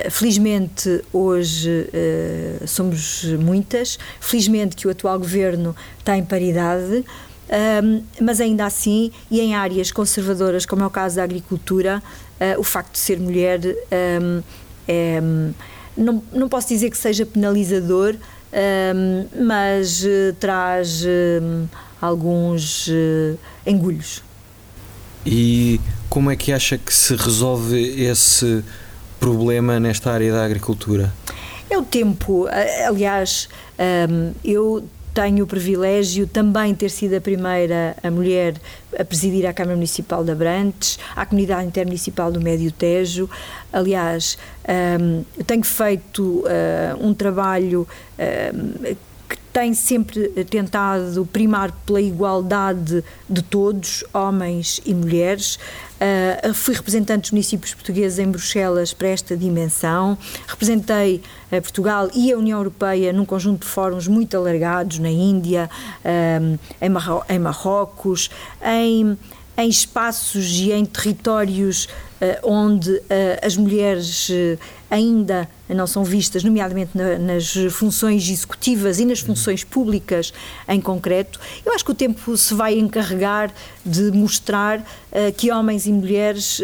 felizmente 0.10 1.02
hoje 1.14 1.88
uh, 1.88 2.68
somos 2.68 3.24
muitas, 3.40 3.98
felizmente 4.20 4.76
que 4.76 4.88
o 4.88 4.92
atual 4.92 5.18
governo 5.18 5.76
está 6.00 6.18
em 6.18 6.26
paridade. 6.26 7.06
Um, 7.50 8.04
mas 8.22 8.42
ainda 8.42 8.66
assim, 8.66 9.12
e 9.32 9.40
em 9.40 9.56
áreas 9.56 9.90
conservadoras, 9.90 10.66
como 10.66 10.84
é 10.84 10.86
o 10.86 10.90
caso 10.90 11.16
da 11.16 11.24
agricultura, 11.24 12.04
uh, 12.42 12.60
o 12.60 12.64
facto 12.64 12.94
de 12.94 13.00
ser 13.00 13.20
mulher 13.20 13.62
um, 14.22 14.44
é, 14.88 15.22
não, 15.96 16.22
não 16.34 16.50
posso 16.50 16.68
dizer 16.68 16.90
que 16.90 16.98
seja 16.98 17.26
penalizador, 17.26 18.16
um, 18.16 19.46
mas 19.46 20.04
uh, 20.04 20.34
traz 20.40 21.04
alguns 22.02 22.88
uh, 22.88 23.38
engulhos. 23.66 24.22
E 25.26 25.80
como 26.10 26.30
é 26.30 26.36
que 26.36 26.52
acha 26.52 26.78
que 26.78 26.94
se 26.94 27.16
resolve 27.16 27.78
esse 28.02 28.64
problema 29.20 29.80
nesta 29.80 30.12
área 30.12 30.32
da 30.32 30.46
agricultura? 30.46 31.14
É 31.70 31.78
o 31.78 31.84
tempo. 31.84 32.48
Aliás, 32.88 33.50
eu 34.42 34.88
tenho 35.18 35.46
o 35.46 35.48
privilégio 35.48 36.28
também 36.28 36.76
ter 36.76 36.92
sido 36.92 37.16
a 37.16 37.22
primeira 37.22 37.98
a 38.04 38.12
mulher 38.12 38.54
a 39.00 39.04
presidir 39.04 39.48
a 39.48 39.54
Câmara 39.54 39.76
Municipal 39.76 40.24
de 40.24 40.32
Abrantes, 40.32 41.00
a 41.16 41.26
Comunidade 41.26 41.66
Intermunicipal 41.66 42.32
do 42.32 42.40
Médio 42.40 42.72
Tejo. 42.72 43.28
Aliás, 43.74 44.38
um, 45.02 45.24
tenho 45.44 45.64
feito 45.64 46.44
uh, 46.44 46.46
um 47.02 47.16
trabalho 47.16 47.88
um, 48.20 48.96
que 49.28 49.38
tem 49.52 49.74
sempre 49.74 50.30
tentado 50.46 51.28
primar 51.34 51.72
pela 51.86 52.00
igualdade 52.00 53.04
de 53.28 53.42
todos, 53.42 54.04
homens 54.14 54.80
e 54.86 54.94
mulheres. 54.94 55.58
Uh, 55.98 56.54
fui 56.54 56.76
representante 56.76 57.22
dos 57.22 57.32
municípios 57.32 57.74
portugueses 57.74 58.20
em 58.20 58.30
Bruxelas 58.30 58.94
para 58.94 59.08
esta 59.08 59.36
dimensão. 59.36 60.16
Representei 60.48 61.24
uh, 61.52 61.62
Portugal 61.62 62.08
e 62.14 62.32
a 62.32 62.38
União 62.38 62.60
Europeia 62.60 63.12
num 63.12 63.26
conjunto 63.26 63.66
de 63.66 63.68
fóruns 63.68 64.08
muito 64.08 64.38
alargados 64.38 65.00
na 65.00 65.10
Índia, 65.10 65.70
em, 66.80 66.90
Marro 66.90 67.24
em 67.28 67.40
Marrocos, 67.40 68.30
em 68.64 69.18
em 69.60 69.70
espaços 69.70 70.52
e 70.52 70.72
em 70.72 70.86
territórios 70.86 71.86
uh, 72.22 72.48
onde 72.48 73.02
as 73.42 73.58
mulheres 73.58 74.30
ainda 74.88 75.50
não 75.70 75.88
são 75.88 76.04
vistas, 76.04 76.44
nomeadamente 76.44 76.92
na, 76.96 77.18
nas 77.18 77.54
funções 77.72 78.30
executivas 78.30 79.00
e 79.00 79.06
nas 79.06 79.20
funções 79.20 79.64
públicas 79.64 80.34
em 80.68 80.80
concreto. 80.80 81.40
Eu 81.66 81.74
acho 81.74 81.84
que 81.84 81.92
o 81.92 81.96
tempo 81.96 82.36
se 82.38 82.54
vai 82.54 82.78
encarregar 82.78 83.52
de 83.86 84.12
mostrar 84.12 84.86
que 85.38 85.52
homens 85.52 85.88
e 85.88 85.94
mulheres 85.94 86.62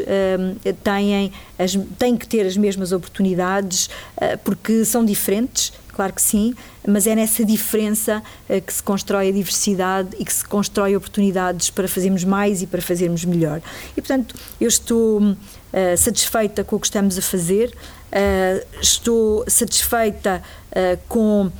têm, 0.83 1.31
as, 1.57 1.77
têm 1.97 2.17
que 2.17 2.27
ter 2.27 2.45
as 2.45 2.57
mesmas 2.57 2.91
oportunidades, 2.91 3.89
porque 4.43 4.83
são 4.83 5.05
diferentes 5.05 5.71
claro 5.93 6.11
que 6.11 6.21
sim, 6.21 6.53
mas 6.85 7.07
é 7.07 7.15
nessa 7.15 7.45
diferença 7.45 8.21
uh, 8.49 8.61
que 8.61 8.73
se 8.73 8.83
constrói 8.83 9.29
a 9.29 9.31
diversidade 9.31 10.09
e 10.19 10.25
que 10.25 10.33
se 10.33 10.43
constrói 10.43 10.95
oportunidades 10.95 11.69
para 11.69 11.87
fazermos 11.87 12.23
mais 12.23 12.61
e 12.61 12.67
para 12.67 12.81
fazermos 12.81 13.23
melhor. 13.23 13.61
E, 13.95 14.01
portanto, 14.01 14.35
eu 14.59 14.67
estou 14.67 15.21
uh, 15.21 15.35
satisfeita 15.97 16.63
com 16.63 16.75
o 16.75 16.79
que 16.79 16.87
estamos 16.87 17.17
a 17.17 17.21
fazer, 17.21 17.73
uh, 18.13 18.65
estou 18.82 19.43
satisfeita 19.47 20.41
com 21.08 21.52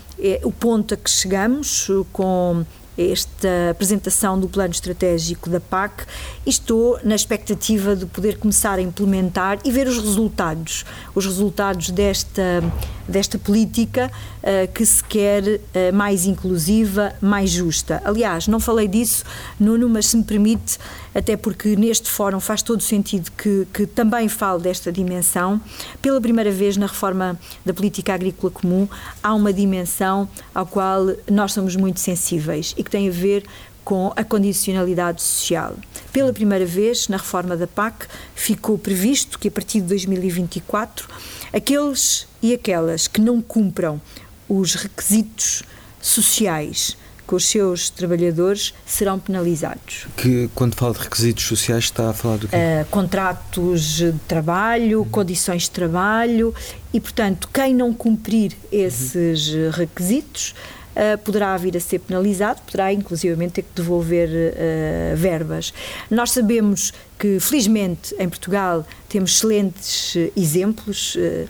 o 0.44 0.52
ponto 0.52 0.96
a 0.96 0.98
que 0.98 1.08
chegamos, 1.08 1.88
com 2.12 2.66
esta 2.98 3.72
apresentação 3.72 4.40
do 4.40 4.48
plano 4.48 4.72
estratégico 4.72 5.50
da 5.50 5.60
PAC 5.60 6.06
e 6.46 6.50
estou 6.50 7.00
na 7.04 7.16
expectativa 7.16 7.96
de 7.96 8.06
poder 8.06 8.38
começar 8.38 8.78
a 8.78 8.82
implementar 8.82 9.60
e 9.66 9.72
ver 9.72 9.88
os 9.88 9.98
resultados, 9.98 10.86
os 11.16 11.26
resultados 11.26 11.90
desta, 11.90 12.64
desta 13.08 13.40
política 13.40 14.12
uh, 14.44 14.72
que 14.72 14.86
se 14.86 15.04
quer 15.04 15.44
uh, 15.44 15.60
mais 15.94 16.26
inclusiva, 16.26 17.14
mais 17.20 17.50
justa. 17.50 18.02
Aliás, 18.06 18.48
não 18.48 18.60
falei 18.60 18.88
disso, 18.88 19.24
Nuno, 19.60 19.90
mas 19.90 20.08
se 20.08 20.18
me 20.18 20.24
permite, 20.24 20.78
até 21.14 21.38
porque 21.38 21.76
neste 21.76 22.10
fórum 22.10 22.40
faz 22.40 22.62
todo 22.62 22.82
sentido 22.82 23.32
que, 23.32 23.68
que 23.74 23.86
também 23.86 24.28
falo 24.28 24.60
desta 24.60 24.92
dimensão. 24.92 25.62
Pela 26.02 26.20
primeira 26.20 26.52
vez 26.52 26.78
na 26.78 26.88
reforma 26.88 27.40
da 27.66 27.74
política 27.74 28.14
agrícola 28.14 28.52
comum, 28.52 28.88
há 29.22 29.34
uma 29.34 29.54
dimensão 29.54 30.28
ao 30.54 30.66
qual 30.66 31.06
nós 31.30 31.54
somos 31.54 31.76
muito 31.76 32.00
sensíveis 32.00 32.74
e 32.78 32.84
que 32.84 32.90
tem 32.90 33.08
a 33.08 33.12
ver 33.12 33.44
com 33.84 34.14
a 34.16 34.24
condicionalidade 34.24 35.22
social. 35.22 35.76
Pela 36.12 36.32
primeira 36.32 36.66
vez, 36.66 37.08
na 37.10 37.18
reforma 37.18 37.58
da 37.58 37.68
PAC, 37.68 38.08
ficou 38.34 38.78
previsto 38.78 39.38
que 39.38 39.50
a 39.50 39.52
partir 39.52 39.82
de 39.82 39.88
2024, 39.88 41.08
aqueles 41.52 42.28
e 42.42 42.54
aquelas 42.54 43.08
que 43.08 43.20
não 43.20 43.42
cumpram 43.42 44.02
os 44.48 44.76
requisitos 44.76 45.64
sociais 46.02 46.98
com 47.34 47.38
os 47.38 47.46
seus 47.48 47.90
trabalhadores 47.90 48.76
serão 48.86 49.18
penalizados. 49.18 50.06
Que 50.16 50.52
quando 50.54 50.76
fala 50.76 50.94
de 50.94 51.00
requisitos 51.00 51.44
sociais 51.46 51.86
está 51.86 52.12
a 52.12 52.14
falar 52.14 52.38
do 52.38 52.48
quê? 52.48 52.56
Uh, 52.56 52.86
contratos 52.92 53.96
de 53.96 54.14
trabalho, 54.28 55.00
uhum. 55.00 55.10
condições 55.10 55.64
de 55.64 55.72
trabalho 55.72 56.54
e, 56.94 57.00
portanto, 57.00 57.50
quem 57.52 57.74
não 57.74 57.92
cumprir 57.92 58.56
esses 58.72 59.50
uhum. 59.50 59.72
requisitos 59.72 60.54
Uh, 60.94 61.18
poderá 61.18 61.58
vir 61.58 61.76
a 61.76 61.80
ser 61.80 61.98
penalizado, 61.98 62.62
poderá 62.68 62.94
inclusivamente 62.94 63.54
ter 63.54 63.62
que 63.64 63.70
devolver 63.74 64.30
uh, 64.30 65.18
verbas. 65.18 65.74
Nós 66.08 66.30
sabemos 66.30 66.94
que, 67.18 67.40
felizmente, 67.40 68.14
em 68.20 68.30
Portugal 68.30 68.86
temos 69.10 69.32
excelentes 69.32 70.16
exemplos. 70.38 71.16
Uh, 71.16 71.48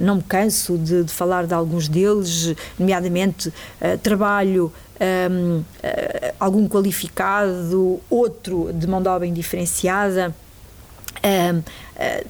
não 0.00 0.16
me 0.16 0.22
canso 0.22 0.78
de, 0.78 1.04
de, 1.04 1.12
falar 1.12 1.46
de 1.46 1.52
alguns 1.52 1.88
deles, 1.88 2.54
nomeadamente 2.78 3.52
trabalho 4.02 4.72
um, 5.00 5.62
algum 6.38 6.68
qualificado, 6.68 8.00
outro 8.10 8.72
de 8.72 8.86
mão 8.86 9.02
de 9.02 9.08
obra 9.08 9.26
indiferenciada. 9.26 10.34
Um, 11.24 11.62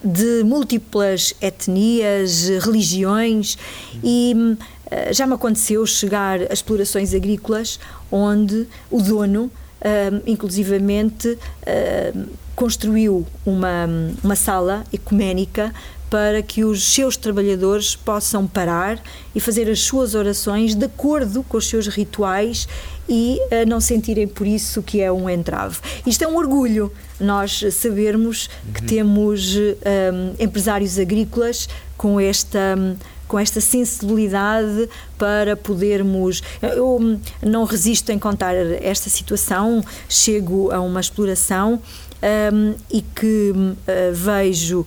de 0.03 0.43
múltiplas 0.45 1.35
etnias, 1.43 2.49
religiões 2.65 3.59
e 4.03 4.57
eh, 4.91 5.13
já 5.13 5.27
me 5.27 5.35
aconteceu 5.35 5.85
chegar 5.85 6.41
a 6.41 6.53
explorações 6.53 7.13
agrícolas 7.13 7.79
onde 8.11 8.67
o 8.91 9.03
dono, 9.03 9.51
uh, 9.81 10.23
inclusivamente, 10.27 11.29
uh, 11.29 12.29
construiu 12.55 13.27
uma, 13.47 13.89
uma 14.23 14.37
sala 14.37 14.85
ecuménica 14.93 15.73
para 16.11 16.43
que 16.43 16.65
os 16.65 16.95
seus 16.95 17.17
trabalhadores 17.17 17.95
possam 17.95 18.47
parar 18.47 18.99
e 19.35 19.41
fazer 19.41 19.71
as 19.71 19.81
suas 19.81 20.15
orações 20.15 20.75
de 20.75 20.87
acordo 20.87 21.43
com 21.43 21.59
os 21.59 21.69
seus 21.69 21.87
rituais 21.87 22.67
e 23.09 23.39
uh, 23.39 23.69
não 23.69 23.81
sentirem 23.81 24.27
por 24.27 24.47
isso 24.47 24.83
que 24.83 25.01
é 25.01 25.13
um 25.13 25.29
entrave. 25.29 25.79
Isto 26.07 26.25
é 26.25 26.29
um 26.29 26.37
orgulho, 26.37 26.93
nós 27.21 27.63
sabermos 27.73 28.49
que 28.75 28.81
uhum. 28.81 28.87
temos 28.87 29.57
um, 29.57 30.43
empresários 30.43 30.99
agrícolas 30.99 31.69
com 31.97 32.19
esta. 32.19 32.75
Um, 32.77 33.18
com 33.29 33.39
esta 33.39 33.61
sensibilidade 33.61 34.89
para 35.17 35.57
podermos. 35.57 36.43
Eu 36.61 37.21
não 37.43 37.65
resisto 37.65 38.11
em 38.11 38.19
contar 38.19 38.55
esta 38.55 39.09
situação, 39.11 39.85
chego 40.09 40.73
a 40.73 40.81
uma 40.81 41.01
exploração. 41.01 41.81
Um, 42.21 42.75
e 42.91 43.01
que 43.01 43.53
uh, 43.53 43.77
vejo 44.13 44.81
uh, 44.81 44.87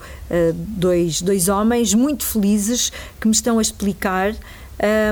dois, 0.54 1.22
dois 1.22 1.48
homens 1.48 1.94
muito 1.94 2.26
felizes 2.26 2.92
que 3.22 3.26
me 3.26 3.34
estão 3.34 3.58
a 3.58 3.62
explicar 3.62 4.34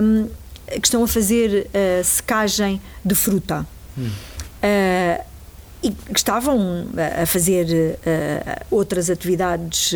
um, 0.03 0.27
que 0.67 0.85
estão 0.85 1.01
a 1.01 1.07
fazer 1.07 1.67
uh, 1.67 2.03
secagem 2.03 2.81
de 3.05 3.15
fruta. 3.15 3.65
Hum. 3.97 4.09
e 5.81 5.91
que 5.91 6.17
estavam 6.17 6.87
a 7.21 7.25
fazer 7.25 7.97
outras 8.69 9.09
atividades 9.09 9.93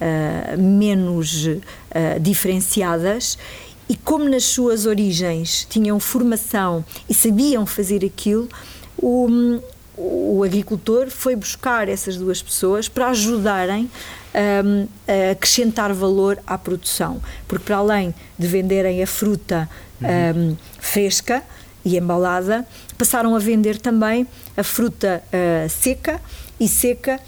uh, 0.00 0.60
menos 0.60 1.46
uh, 1.46 1.58
diferenciadas 2.20 3.38
e 3.88 3.96
como 3.96 4.28
nas 4.28 4.44
suas 4.44 4.84
origens 4.84 5.66
tinham 5.68 5.98
formação 5.98 6.84
e 7.08 7.14
sabiam 7.14 7.64
fazer 7.64 8.04
aquilo, 8.04 8.48
o, 8.98 9.60
o 9.96 10.42
agricultor 10.44 11.08
foi 11.10 11.34
buscar 11.34 11.88
essas 11.88 12.16
duas 12.16 12.42
pessoas 12.42 12.88
para 12.88 13.08
ajudarem 13.08 13.90
um, 14.34 14.86
a 15.06 15.32
acrescentar 15.32 15.92
valor 15.94 16.38
à 16.46 16.58
produção, 16.58 17.20
porque 17.46 17.64
para 17.64 17.78
além 17.78 18.14
de 18.38 18.46
venderem 18.46 19.02
a 19.02 19.06
fruta 19.06 19.68
um, 20.02 20.54
fresca 20.78 21.42
e 21.84 21.96
embalada, 21.96 22.66
passaram 22.98 23.34
a 23.34 23.38
vender 23.38 23.78
também 23.78 24.26
a 24.56 24.62
fruta 24.62 25.22
uh, 25.26 25.68
seca 25.70 26.20
e 26.60 26.68
seca 26.68 27.18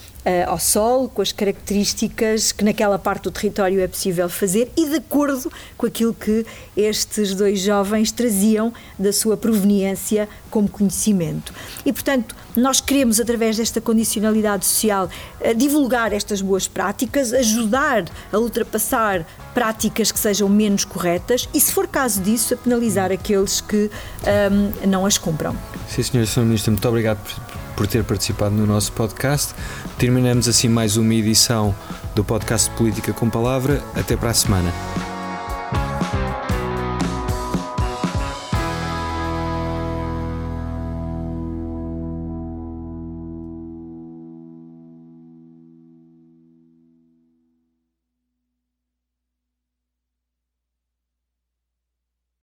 ao 0.47 0.59
sol, 0.59 1.09
com 1.09 1.23
as 1.23 1.33
características 1.33 2.53
que 2.53 2.65
naquela 2.65 2.99
parte 2.99 3.25
do 3.25 3.31
território 3.31 3.81
é 3.81 3.89
possível 3.89 4.29
fazer 4.29 4.71
e 4.77 4.87
de 4.87 4.97
acordo 4.97 5.51
com 5.77 5.87
aquilo 5.87 6.13
que 6.13 6.45
estes 6.77 7.35
dois 7.35 7.61
jovens 7.61 8.13
traziam 8.13 8.73
da 8.99 9.13
sua 9.13 9.37
proveniência 9.37 10.29
como 10.51 10.69
conhecimento. 10.69 11.55
E, 11.85 11.93
portanto, 11.93 12.35
nós 12.57 12.81
queremos, 12.81 13.21
através 13.21 13.57
desta 13.57 13.81
condicionalidade 13.81 14.67
social, 14.67 15.09
eh, 15.41 15.55
divulgar 15.55 16.13
estas 16.13 16.43
boas 16.43 16.67
práticas, 16.67 17.33
ajudar 17.33 18.05
a 18.33 18.39
ultrapassar 18.39 19.27
práticas 19.55 20.11
que 20.13 20.19
sejam 20.19 20.49
menos 20.49 20.85
corretas 20.85 21.49
e, 21.55 21.61
se 21.61 21.73
for 21.73 21.87
caso 21.87 22.21
disso, 22.21 22.55
a 22.55 22.57
penalizar 22.57 23.13
aqueles 23.13 23.61
que 23.61 23.77
um, 23.77 24.73
ehm, 24.83 24.89
não 24.89 25.07
as 25.07 25.17
cumpram. 25.17 25.57
Sim, 25.89 26.03
Sr. 26.03 26.27
Sr. 26.27 26.41
Ministro, 26.41 26.73
muito 26.73 26.89
obrigado 26.89 27.60
por 27.81 27.87
ter 27.87 28.05
participado 28.05 28.55
no 28.55 28.67
nosso 28.67 28.93
podcast. 28.93 29.55
Terminamos 29.97 30.47
assim 30.47 30.69
mais 30.69 30.99
uma 30.99 31.15
edição 31.15 31.75
do 32.15 32.23
podcast 32.23 32.71
Política 32.73 33.11
com 33.15 33.31
Palavra. 33.31 33.83
Até 33.97 34.19
para 34.19 34.29
a 34.29 34.35
semana. 34.35 34.71